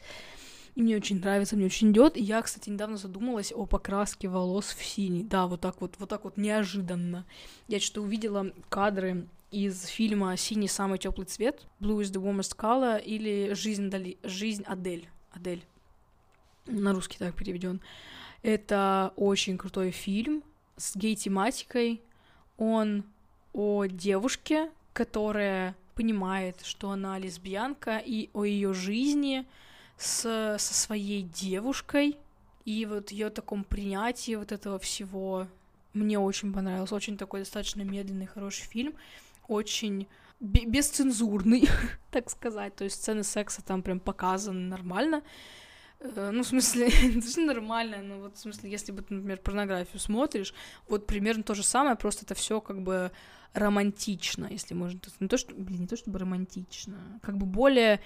Мне 0.80 0.96
очень 0.96 1.20
нравится, 1.20 1.58
мне 1.58 1.66
очень 1.66 1.92
идет. 1.92 2.16
Я, 2.16 2.42
кстати, 2.42 2.70
недавно 2.70 2.96
задумалась 2.96 3.52
о 3.54 3.66
покраске 3.66 4.30
волос 4.30 4.68
в 4.68 4.82
синий. 4.82 5.24
Да, 5.24 5.46
вот 5.46 5.60
так 5.60 5.82
вот, 5.82 5.96
вот 6.00 6.08
так 6.08 6.24
вот 6.24 6.38
неожиданно. 6.38 7.26
Я 7.68 7.82
что-то 7.82 8.02
увидела 8.02 8.54
кадры 8.70 9.28
из 9.52 9.86
фильма 9.88 10.38
«Синий 10.38 10.70
самый 10.70 10.98
теплый 10.98 11.26
цвет», 11.26 11.68
«Blue 11.82 12.00
is 12.00 12.14
the 12.14 12.24
warmest 12.24 12.56
color» 12.56 13.04
или 13.04 13.54
«Жизнь, 13.56 13.90
Дали... 13.90 14.18
Жизнь 14.24 14.64
Адель». 14.66 15.10
Адель 15.32 15.66
на 16.66 16.94
русский 16.94 17.18
так 17.18 17.36
переведен. 17.36 17.82
Это 18.42 19.12
очень 19.18 19.58
крутой 19.58 19.92
фильм 19.92 20.44
с 20.78 20.96
гей-тематикой. 20.96 22.02
Он 22.58 23.04
о 23.52 23.86
девушке, 23.86 24.72
которая 24.94 25.76
понимает, 25.96 26.62
что 26.64 26.92
она 26.92 27.20
лесбиянка, 27.20 27.98
и 27.98 28.30
о 28.34 28.46
ее 28.46 28.74
жизни 28.74 29.46
с, 30.00 30.56
со 30.58 30.74
своей 30.74 31.22
девушкой, 31.22 32.18
и 32.66 32.86
вот 32.86 33.12
ее 33.12 33.30
таком 33.30 33.64
принятии 33.64 34.36
вот 34.36 34.52
этого 34.52 34.80
всего 34.80 35.48
мне 35.94 36.18
очень 36.18 36.54
понравилось. 36.54 36.92
Очень 36.92 37.18
такой 37.18 37.42
достаточно 37.42 37.82
медленный, 37.82 38.26
хороший 38.26 38.66
фильм. 38.66 38.94
Очень 39.48 40.08
бесцензурный, 40.40 41.68
так 42.12 42.30
сказать. 42.30 42.76
То 42.76 42.86
есть 42.86 42.96
сцены 42.98 43.24
секса 43.24 43.64
там 43.64 43.82
прям 43.82 44.00
показаны 44.00 44.70
нормально. 44.70 45.22
Э, 46.00 46.30
ну, 46.32 46.44
в 46.44 46.48
смысле, 46.48 46.88
это 47.18 47.42
нормально, 47.42 48.02
но 48.02 48.20
вот 48.20 48.38
в 48.38 48.40
смысле, 48.40 48.72
если 48.72 48.92
бы 48.92 49.02
ты, 49.02 49.14
например, 49.16 49.40
порнографию 49.40 50.00
смотришь, 50.00 50.54
вот 50.88 51.08
примерно 51.08 51.44
то 51.44 51.56
же 51.56 51.64
самое, 51.64 51.96
просто 51.96 52.24
это 52.24 52.36
все 52.36 52.62
как 52.62 52.82
бы 52.82 53.12
романтично, 53.54 54.48
если 54.50 54.76
можно. 54.76 55.00
Не 55.20 55.28
то, 55.28 55.38
что, 55.38 55.54
блин, 55.56 55.82
не 55.82 55.88
то 55.88 55.98
чтобы 55.98 56.20
романтично, 56.20 57.20
как 57.22 57.38
бы 57.38 57.46
более 57.46 58.00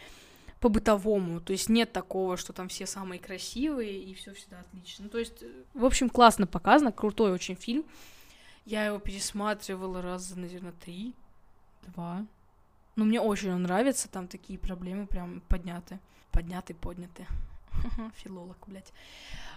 по-бытовому, 0.64 1.42
то 1.42 1.52
есть 1.52 1.68
нет 1.68 1.92
такого, 1.92 2.38
что 2.38 2.54
там 2.54 2.70
все 2.70 2.86
самые 2.86 3.20
красивые 3.20 4.02
и 4.02 4.14
все 4.14 4.34
всегда 4.34 4.62
отлично. 4.62 5.04
Ну, 5.04 5.10
то 5.10 5.18
есть, 5.18 5.44
э, 5.44 5.64
в 5.74 5.84
общем, 5.84 6.10
классно 6.10 6.48
показано, 6.48 6.94
крутой 6.94 7.34
очень 7.34 7.56
фильм. 7.56 7.84
Я 8.66 8.86
его 8.86 8.98
пересматривала 8.98 10.02
раза, 10.02 10.40
наверное, 10.40 10.72
три, 10.72 11.14
два. 11.88 12.26
Но 12.96 13.04
мне 13.04 13.20
очень 13.20 13.52
он 13.52 13.64
нравится, 13.64 14.08
там 14.08 14.30
такие 14.30 14.58
проблемы 14.58 15.06
прям 15.06 15.42
подняты. 15.50 16.00
Подняты, 16.32 16.74
подняты. 16.74 17.28
Филолог, 18.24 18.56
блядь. 18.66 18.94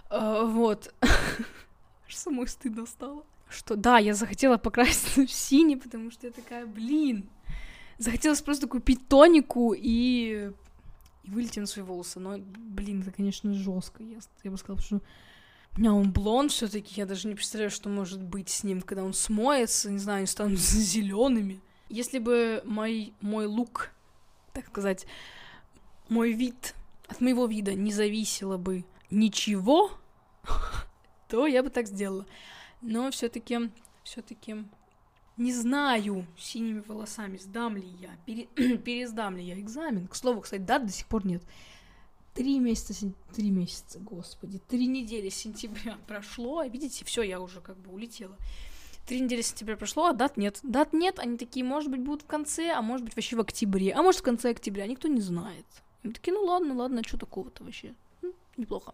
А, 0.09 0.43
вот. 0.43 0.93
Аж 2.05 2.15
самой 2.15 2.49
стыдно 2.49 2.85
стало. 2.85 3.23
Что, 3.47 3.77
да, 3.77 3.97
я 3.97 4.13
захотела 4.13 4.57
покраситься 4.57 5.25
в 5.25 5.31
синий, 5.31 5.77
потому 5.77 6.11
что 6.11 6.27
я 6.27 6.33
такая, 6.33 6.65
блин, 6.65 7.29
захотелось 7.97 8.41
просто 8.41 8.67
купить 8.67 9.07
тонику 9.07 9.73
и 9.73 10.51
и 11.27 11.31
вылететь 11.31 11.57
на 11.57 11.67
свои 11.67 11.83
волосы. 11.83 12.19
Но, 12.19 12.37
блин, 12.37 13.01
это, 13.01 13.11
конечно, 13.11 13.53
жестко. 13.53 14.03
Я, 14.03 14.19
я 14.43 14.51
бы 14.51 14.57
сказала, 14.57 14.81
что 14.81 15.01
у 15.75 15.79
меня 15.79 15.93
он 15.93 16.11
блонд 16.11 16.51
все-таки. 16.51 16.95
Я 16.95 17.05
даже 17.05 17.27
не 17.27 17.35
представляю, 17.35 17.69
что 17.69 17.89
может 17.89 18.21
быть 18.21 18.49
с 18.49 18.63
ним, 18.63 18.81
когда 18.81 19.03
он 19.03 19.13
смоется, 19.13 19.91
не 19.91 19.99
знаю, 19.99 20.19
они 20.19 20.27
станут 20.27 20.59
зелеными. 20.59 21.61
Если 21.89 22.19
бы 22.19 22.61
мой, 22.65 23.13
мой 23.21 23.45
лук, 23.45 23.91
так 24.53 24.67
сказать, 24.67 25.05
мой 26.09 26.33
вид 26.33 26.73
от 27.07 27.21
моего 27.21 27.45
вида 27.45 27.73
не 27.73 27.91
зависело 27.91 28.57
бы 28.57 28.85
ничего, 29.09 29.91
то 31.27 31.47
я 31.47 31.63
бы 31.63 31.69
так 31.69 31.87
сделала. 31.87 32.25
Но 32.81 33.11
все-таки, 33.11 33.71
все-таки 34.03 34.65
не 35.37 35.53
знаю, 35.53 36.25
синими 36.37 36.83
волосами 36.85 37.37
сдам 37.37 37.77
ли 37.77 37.87
я, 38.01 38.09
пере... 38.25 38.45
пересдам 38.79 39.37
ли 39.37 39.43
я 39.43 39.59
экзамен. 39.59 40.07
К 40.07 40.15
слову, 40.15 40.41
кстати, 40.41 40.61
дат 40.61 40.85
до 40.85 40.91
сих 40.91 41.07
пор 41.07 41.25
нет. 41.25 41.43
Три 42.33 42.59
месяца, 42.59 43.11
три 43.33 43.49
месяца, 43.49 43.99
господи, 43.99 44.59
три 44.67 44.87
недели 44.87 45.29
сентября 45.29 45.97
прошло, 46.07 46.59
а 46.59 46.67
видите, 46.67 47.05
все, 47.05 47.21
я 47.21 47.39
уже 47.39 47.61
как 47.61 47.77
бы 47.77 47.91
улетела. 47.91 48.35
Три 49.07 49.21
недели 49.21 49.41
сентября 49.41 49.77
прошло, 49.77 50.07
а 50.07 50.13
дат 50.13 50.37
нет. 50.37 50.59
Дат 50.63 50.91
нет, 50.91 51.19
они 51.19 51.37
такие, 51.37 51.63
может 51.63 51.89
быть, 51.89 52.01
будут 52.01 52.23
в 52.23 52.27
конце, 52.27 52.71
а 52.71 52.81
может 52.81 53.05
быть, 53.05 53.15
вообще 53.15 53.35
в 53.35 53.39
октябре, 53.39 53.93
а 53.93 54.01
может, 54.01 54.21
в 54.21 54.23
конце 54.23 54.49
октября, 54.49 54.85
никто 54.85 55.07
не 55.07 55.21
знает. 55.21 55.65
Они 56.03 56.13
такие, 56.13 56.33
ну 56.33 56.43
ладно, 56.43 56.73
ладно, 56.73 57.03
что 57.05 57.17
такого-то 57.17 57.63
вообще? 57.63 57.93
Ну, 58.21 58.33
неплохо. 58.57 58.93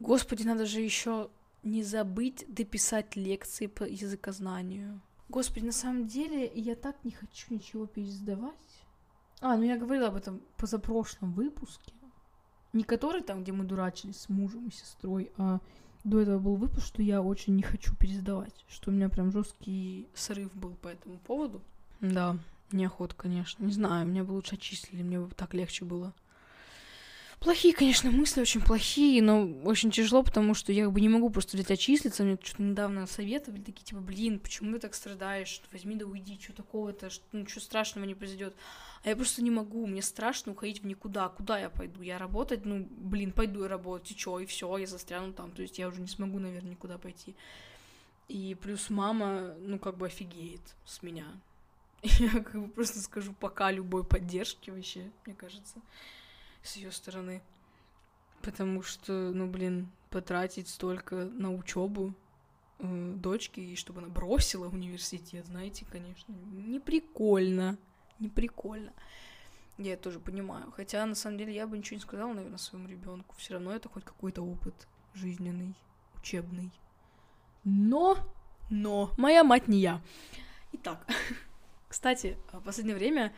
Господи, 0.00 0.42
надо 0.42 0.66
же 0.66 0.80
еще 0.80 1.30
не 1.62 1.82
забыть 1.82 2.44
дописать 2.48 3.16
лекции 3.16 3.66
по 3.66 3.84
языкознанию. 3.84 5.00
Господи, 5.28 5.66
на 5.66 5.72
самом 5.72 6.06
деле 6.06 6.50
я 6.54 6.74
так 6.74 6.96
не 7.04 7.10
хочу 7.10 7.52
ничего 7.52 7.86
пересдавать. 7.86 8.54
А, 9.40 9.56
ну 9.56 9.62
я 9.62 9.76
говорила 9.76 10.08
об 10.08 10.16
этом 10.16 10.40
позапрошлом 10.56 11.32
выпуске. 11.32 11.92
Не 12.72 12.82
который 12.84 13.22
там, 13.22 13.42
где 13.42 13.52
мы 13.52 13.64
дурачились 13.64 14.20
с 14.20 14.28
мужем 14.28 14.68
и 14.68 14.72
сестрой, 14.72 15.32
а 15.36 15.60
до 16.04 16.20
этого 16.20 16.38
был 16.38 16.56
выпуск, 16.56 16.86
что 16.86 17.02
я 17.02 17.22
очень 17.22 17.56
не 17.56 17.62
хочу 17.62 17.94
пересдавать. 17.94 18.64
Что 18.68 18.90
у 18.90 18.94
меня 18.94 19.08
прям 19.08 19.30
жесткий 19.30 20.08
срыв 20.14 20.54
был 20.54 20.74
по 20.74 20.88
этому 20.88 21.18
поводу. 21.18 21.62
Да, 22.00 22.38
неохота, 22.72 23.14
конечно. 23.14 23.64
Не 23.64 23.72
знаю, 23.72 24.06
мне 24.06 24.22
бы 24.22 24.32
лучше 24.32 24.54
отчислили, 24.56 25.02
мне 25.02 25.20
бы 25.20 25.34
так 25.34 25.54
легче 25.54 25.84
было. 25.84 26.14
Плохие, 27.40 27.72
конечно, 27.72 28.10
мысли, 28.10 28.40
очень 28.40 28.60
плохие, 28.60 29.22
но 29.22 29.48
очень 29.62 29.92
тяжело, 29.92 30.24
потому 30.24 30.54
что 30.54 30.72
я 30.72 30.84
как 30.84 30.92
бы 30.92 31.00
не 31.00 31.08
могу 31.08 31.30
просто 31.30 31.56
взять 31.56 31.70
отчислиться. 31.70 32.24
Мне 32.24 32.36
что-то 32.42 32.62
недавно 32.62 33.06
советовали, 33.06 33.60
такие 33.60 33.84
типа, 33.84 34.00
блин, 34.00 34.40
почему 34.40 34.72
ты 34.72 34.80
так 34.80 34.94
страдаешь? 34.94 35.62
Возьми 35.70 35.94
да 35.94 36.04
уйди, 36.06 36.36
что 36.40 36.52
такого-то, 36.52 37.10
ну, 37.30 37.40
ничего 37.40 37.60
страшного 37.60 38.06
не 38.06 38.16
произойдет. 38.16 38.56
А 39.04 39.08
я 39.08 39.14
просто 39.14 39.42
не 39.44 39.52
могу, 39.52 39.86
мне 39.86 40.02
страшно 40.02 40.50
уходить 40.50 40.82
в 40.82 40.86
никуда. 40.86 41.28
Куда 41.28 41.60
я 41.60 41.70
пойду? 41.70 42.02
Я 42.02 42.18
работать, 42.18 42.64
ну, 42.64 42.88
блин, 42.90 43.30
пойду 43.30 43.62
я 43.62 43.68
работать, 43.68 44.10
и 44.10 44.16
чё, 44.16 44.40
и 44.40 44.46
все, 44.46 44.76
я 44.76 44.88
застряну 44.88 45.32
там. 45.32 45.52
То 45.52 45.62
есть 45.62 45.78
я 45.78 45.86
уже 45.86 46.00
не 46.00 46.08
смогу, 46.08 46.40
наверное, 46.40 46.72
никуда 46.72 46.98
пойти. 46.98 47.36
И 48.26 48.56
плюс 48.60 48.90
мама, 48.90 49.54
ну, 49.60 49.78
как 49.78 49.96
бы 49.96 50.06
офигеет 50.06 50.74
с 50.84 51.02
меня. 51.04 51.26
Я 52.02 52.30
как 52.30 52.60
бы 52.60 52.68
просто 52.68 53.00
скажу 53.00 53.34
пока 53.40 53.72
любой 53.72 54.04
поддержки 54.04 54.70
вообще, 54.70 55.10
мне 55.24 55.34
кажется 55.34 55.80
с 56.68 56.76
ее 56.76 56.92
стороны. 56.92 57.42
Потому 58.42 58.82
что, 58.82 59.12
ну, 59.12 59.48
блин, 59.48 59.90
потратить 60.10 60.68
столько 60.68 61.16
на 61.24 61.52
учебу 61.52 62.14
э, 62.78 63.12
дочки, 63.16 63.60
и 63.60 63.76
чтобы 63.76 64.00
она 64.00 64.08
бросила 64.08 64.68
университет, 64.68 65.46
знаете, 65.46 65.84
конечно, 65.90 66.32
не 66.32 66.78
прикольно. 66.78 67.76
Не 68.18 68.28
прикольно. 68.28 68.92
Я 69.76 69.94
это 69.94 70.04
тоже 70.04 70.20
понимаю. 70.20 70.72
Хотя, 70.72 71.04
на 71.06 71.14
самом 71.14 71.38
деле, 71.38 71.54
я 71.54 71.66
бы 71.66 71.78
ничего 71.78 71.96
не 71.96 72.02
сказала, 72.02 72.32
наверное, 72.32 72.58
своему 72.58 72.88
ребенку. 72.88 73.34
Все 73.38 73.54
равно 73.54 73.72
это 73.72 73.88
хоть 73.88 74.04
какой-то 74.04 74.42
опыт 74.42 74.74
жизненный, 75.14 75.74
учебный. 76.16 76.72
Но, 77.64 78.18
но, 78.70 79.12
моя 79.16 79.44
мать 79.44 79.68
не 79.68 79.78
я. 79.78 80.02
Итак, 80.72 81.06
кстати, 81.88 82.36
в 82.52 82.60
последнее 82.60 82.96
время 82.96 83.32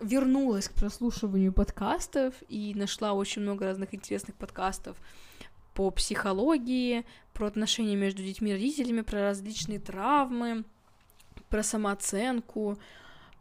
вернулась 0.00 0.68
к 0.68 0.74
прослушиванию 0.74 1.52
подкастов 1.52 2.34
и 2.48 2.74
нашла 2.74 3.12
очень 3.12 3.42
много 3.42 3.66
разных 3.66 3.94
интересных 3.94 4.36
подкастов 4.36 4.96
по 5.74 5.90
психологии, 5.90 7.06
про 7.32 7.46
отношения 7.46 7.96
между 7.96 8.22
детьми 8.22 8.50
и 8.50 8.54
родителями, 8.54 9.02
про 9.02 9.22
различные 9.22 9.78
травмы, 9.78 10.64
про 11.48 11.62
самооценку, 11.62 12.78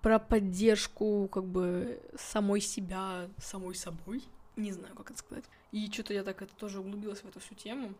про 0.01 0.19
поддержку 0.19 1.27
как 1.31 1.45
бы 1.45 2.01
самой 2.17 2.61
себя, 2.61 3.29
самой 3.37 3.75
собой. 3.75 4.23
Не 4.55 4.71
знаю, 4.71 4.95
как 4.95 5.11
это 5.11 5.19
сказать. 5.19 5.45
И 5.71 5.89
что-то 5.91 6.13
я 6.13 6.23
так 6.23 6.41
это 6.41 6.53
тоже 6.55 6.79
углубилась 6.79 7.19
в 7.21 7.25
эту 7.25 7.39
всю 7.39 7.55
тему 7.55 7.93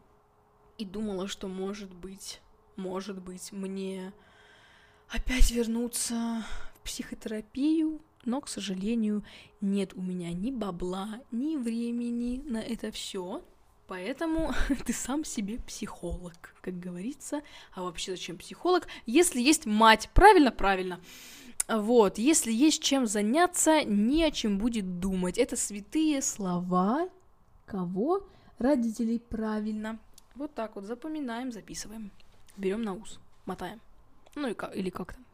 и 0.78 0.86
думала, 0.86 1.28
что 1.28 1.48
может 1.48 1.94
быть, 1.94 2.42
может 2.76 3.22
быть, 3.22 3.52
мне 3.52 4.14
опять 5.10 5.52
вернуться 5.52 6.44
в 6.76 6.82
психотерапию, 6.82 8.02
но, 8.26 8.42
к 8.42 8.48
сожалению, 8.48 9.24
нет 9.62 9.94
у 9.94 10.02
меня 10.02 10.32
ни 10.34 10.52
бабла, 10.52 11.22
ни 11.32 11.58
времени 11.58 12.42
на 12.46 12.62
это 12.62 12.92
все. 12.92 13.44
Поэтому 13.88 14.54
ты 14.86 14.94
сам 14.94 15.26
себе 15.26 15.58
психолог, 15.60 16.54
как 16.62 16.80
говорится. 16.80 17.42
А 17.74 17.84
вообще 17.84 18.12
зачем 18.12 18.38
психолог? 18.38 18.88
Если 19.06 19.42
есть 19.42 19.66
мать, 19.66 20.10
правильно, 20.14 20.52
правильно. 20.52 21.00
Вот, 21.68 22.18
если 22.18 22.52
есть 22.52 22.82
чем 22.82 23.06
заняться, 23.06 23.84
не 23.84 24.24
о 24.24 24.32
чем 24.32 24.58
будет 24.58 25.00
думать. 25.00 25.38
Это 25.38 25.56
святые 25.56 26.22
слова. 26.22 27.10
Кого? 27.66 28.28
Родителей, 28.58 29.20
правильно. 29.20 30.00
Вот 30.36 30.54
так 30.54 30.76
вот 30.76 30.86
запоминаем, 30.86 31.52
записываем. 31.52 32.12
Берем 32.58 32.82
на 32.82 32.94
ус, 32.94 33.20
мотаем. 33.46 33.80
Ну 34.36 34.50
и 34.50 34.54
как, 34.54 34.76
или 34.76 34.90
как 34.90 35.14
там. 35.14 35.26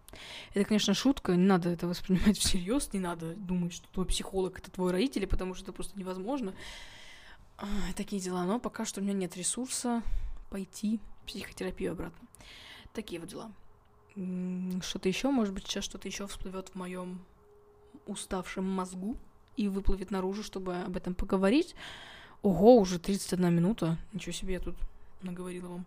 Это, 0.54 0.66
конечно, 0.66 0.94
шутка, 0.94 1.34
не 1.36 1.46
надо 1.46 1.70
это 1.70 1.88
воспринимать 1.88 2.38
всерьез, 2.38 2.92
не 2.94 3.00
надо 3.00 3.34
думать, 3.36 3.74
что 3.74 3.88
твой 3.90 4.06
психолог 4.06 4.60
это 4.60 4.72
твой 4.72 4.92
родитель, 4.92 5.28
потому 5.28 5.54
что 5.54 5.64
это 5.66 5.74
просто 5.74 5.98
невозможно. 6.00 6.54
А, 7.58 7.68
такие 7.96 8.22
дела, 8.22 8.44
но 8.46 8.60
пока 8.60 8.86
что 8.86 9.02
у 9.02 9.04
меня 9.04 9.14
нет 9.14 9.38
ресурса 9.38 10.04
пойти 10.50 11.00
в 11.24 11.28
психотерапию 11.28 11.94
обратно. 11.94 12.28
Такие 12.94 13.20
вот 13.20 13.30
дела. 13.30 13.52
Что-то 14.82 15.10
еще, 15.10 15.30
может 15.30 15.54
быть, 15.54 15.68
сейчас 15.68 15.84
что-то 15.84 16.08
еще 16.08 16.28
всплывет 16.28 16.70
в 16.70 16.76
моем 16.76 17.20
уставшем 18.08 18.66
мозгу 18.70 19.18
и 19.58 19.68
выплывет 19.68 20.12
наружу, 20.12 20.44
чтобы 20.44 20.76
об 20.78 20.96
этом 20.96 21.16
поговорить. 21.16 21.76
Ого, 22.42 22.78
уже 22.78 23.00
31 23.00 23.54
минута. 23.54 23.98
Ничего 24.14 24.32
себе, 24.32 24.54
я 24.54 24.60
тут 24.60 24.76
наговорила 25.22 25.68
вам. 25.68 25.86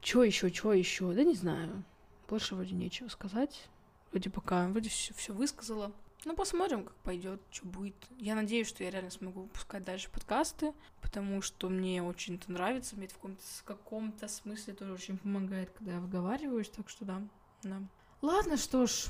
Чё 0.00 0.22
еще, 0.22 0.50
чё 0.50 0.72
еще? 0.72 1.12
Да 1.12 1.24
не 1.24 1.34
знаю. 1.34 1.84
Больше 2.30 2.54
вроде 2.54 2.76
нечего 2.76 3.08
сказать. 3.08 3.68
Вроде 4.12 4.30
пока, 4.30 4.68
вроде 4.68 4.88
все, 4.88 5.12
все 5.14 5.32
высказала. 5.32 5.90
Ну, 6.24 6.36
посмотрим, 6.36 6.84
как 6.84 6.94
пойдет, 6.98 7.40
что 7.50 7.66
будет. 7.66 7.96
Я 8.18 8.36
надеюсь, 8.36 8.68
что 8.68 8.84
я 8.84 8.90
реально 8.90 9.10
смогу 9.10 9.42
выпускать 9.42 9.84
дальше 9.84 10.08
подкасты, 10.10 10.72
потому 11.02 11.42
что 11.42 11.68
мне 11.68 12.04
очень 12.04 12.36
это 12.36 12.52
нравится. 12.52 12.94
Мне 12.94 13.06
это 13.06 13.14
в 13.14 13.18
каком-то, 13.18 13.42
в 13.42 13.64
каком-то 13.64 14.28
смысле 14.28 14.74
тоже 14.74 14.92
очень 14.92 15.18
помогает, 15.18 15.70
когда 15.70 15.94
я 15.94 16.00
выговариваюсь, 16.00 16.68
так 16.68 16.88
что 16.88 17.04
да, 17.04 17.20
да. 17.64 17.82
Ладно, 18.22 18.56
что 18.56 18.86
ж, 18.86 19.06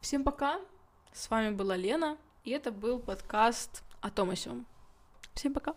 всем 0.00 0.24
пока. 0.24 0.60
С 1.12 1.30
вами 1.30 1.54
была 1.54 1.76
Лена, 1.76 2.18
и 2.42 2.50
это 2.50 2.72
был 2.72 2.98
подкаст 2.98 3.84
о 4.00 4.10
том 4.10 4.30
о 4.30 4.36
сём. 4.36 4.66
Всем 5.34 5.54
пока. 5.54 5.76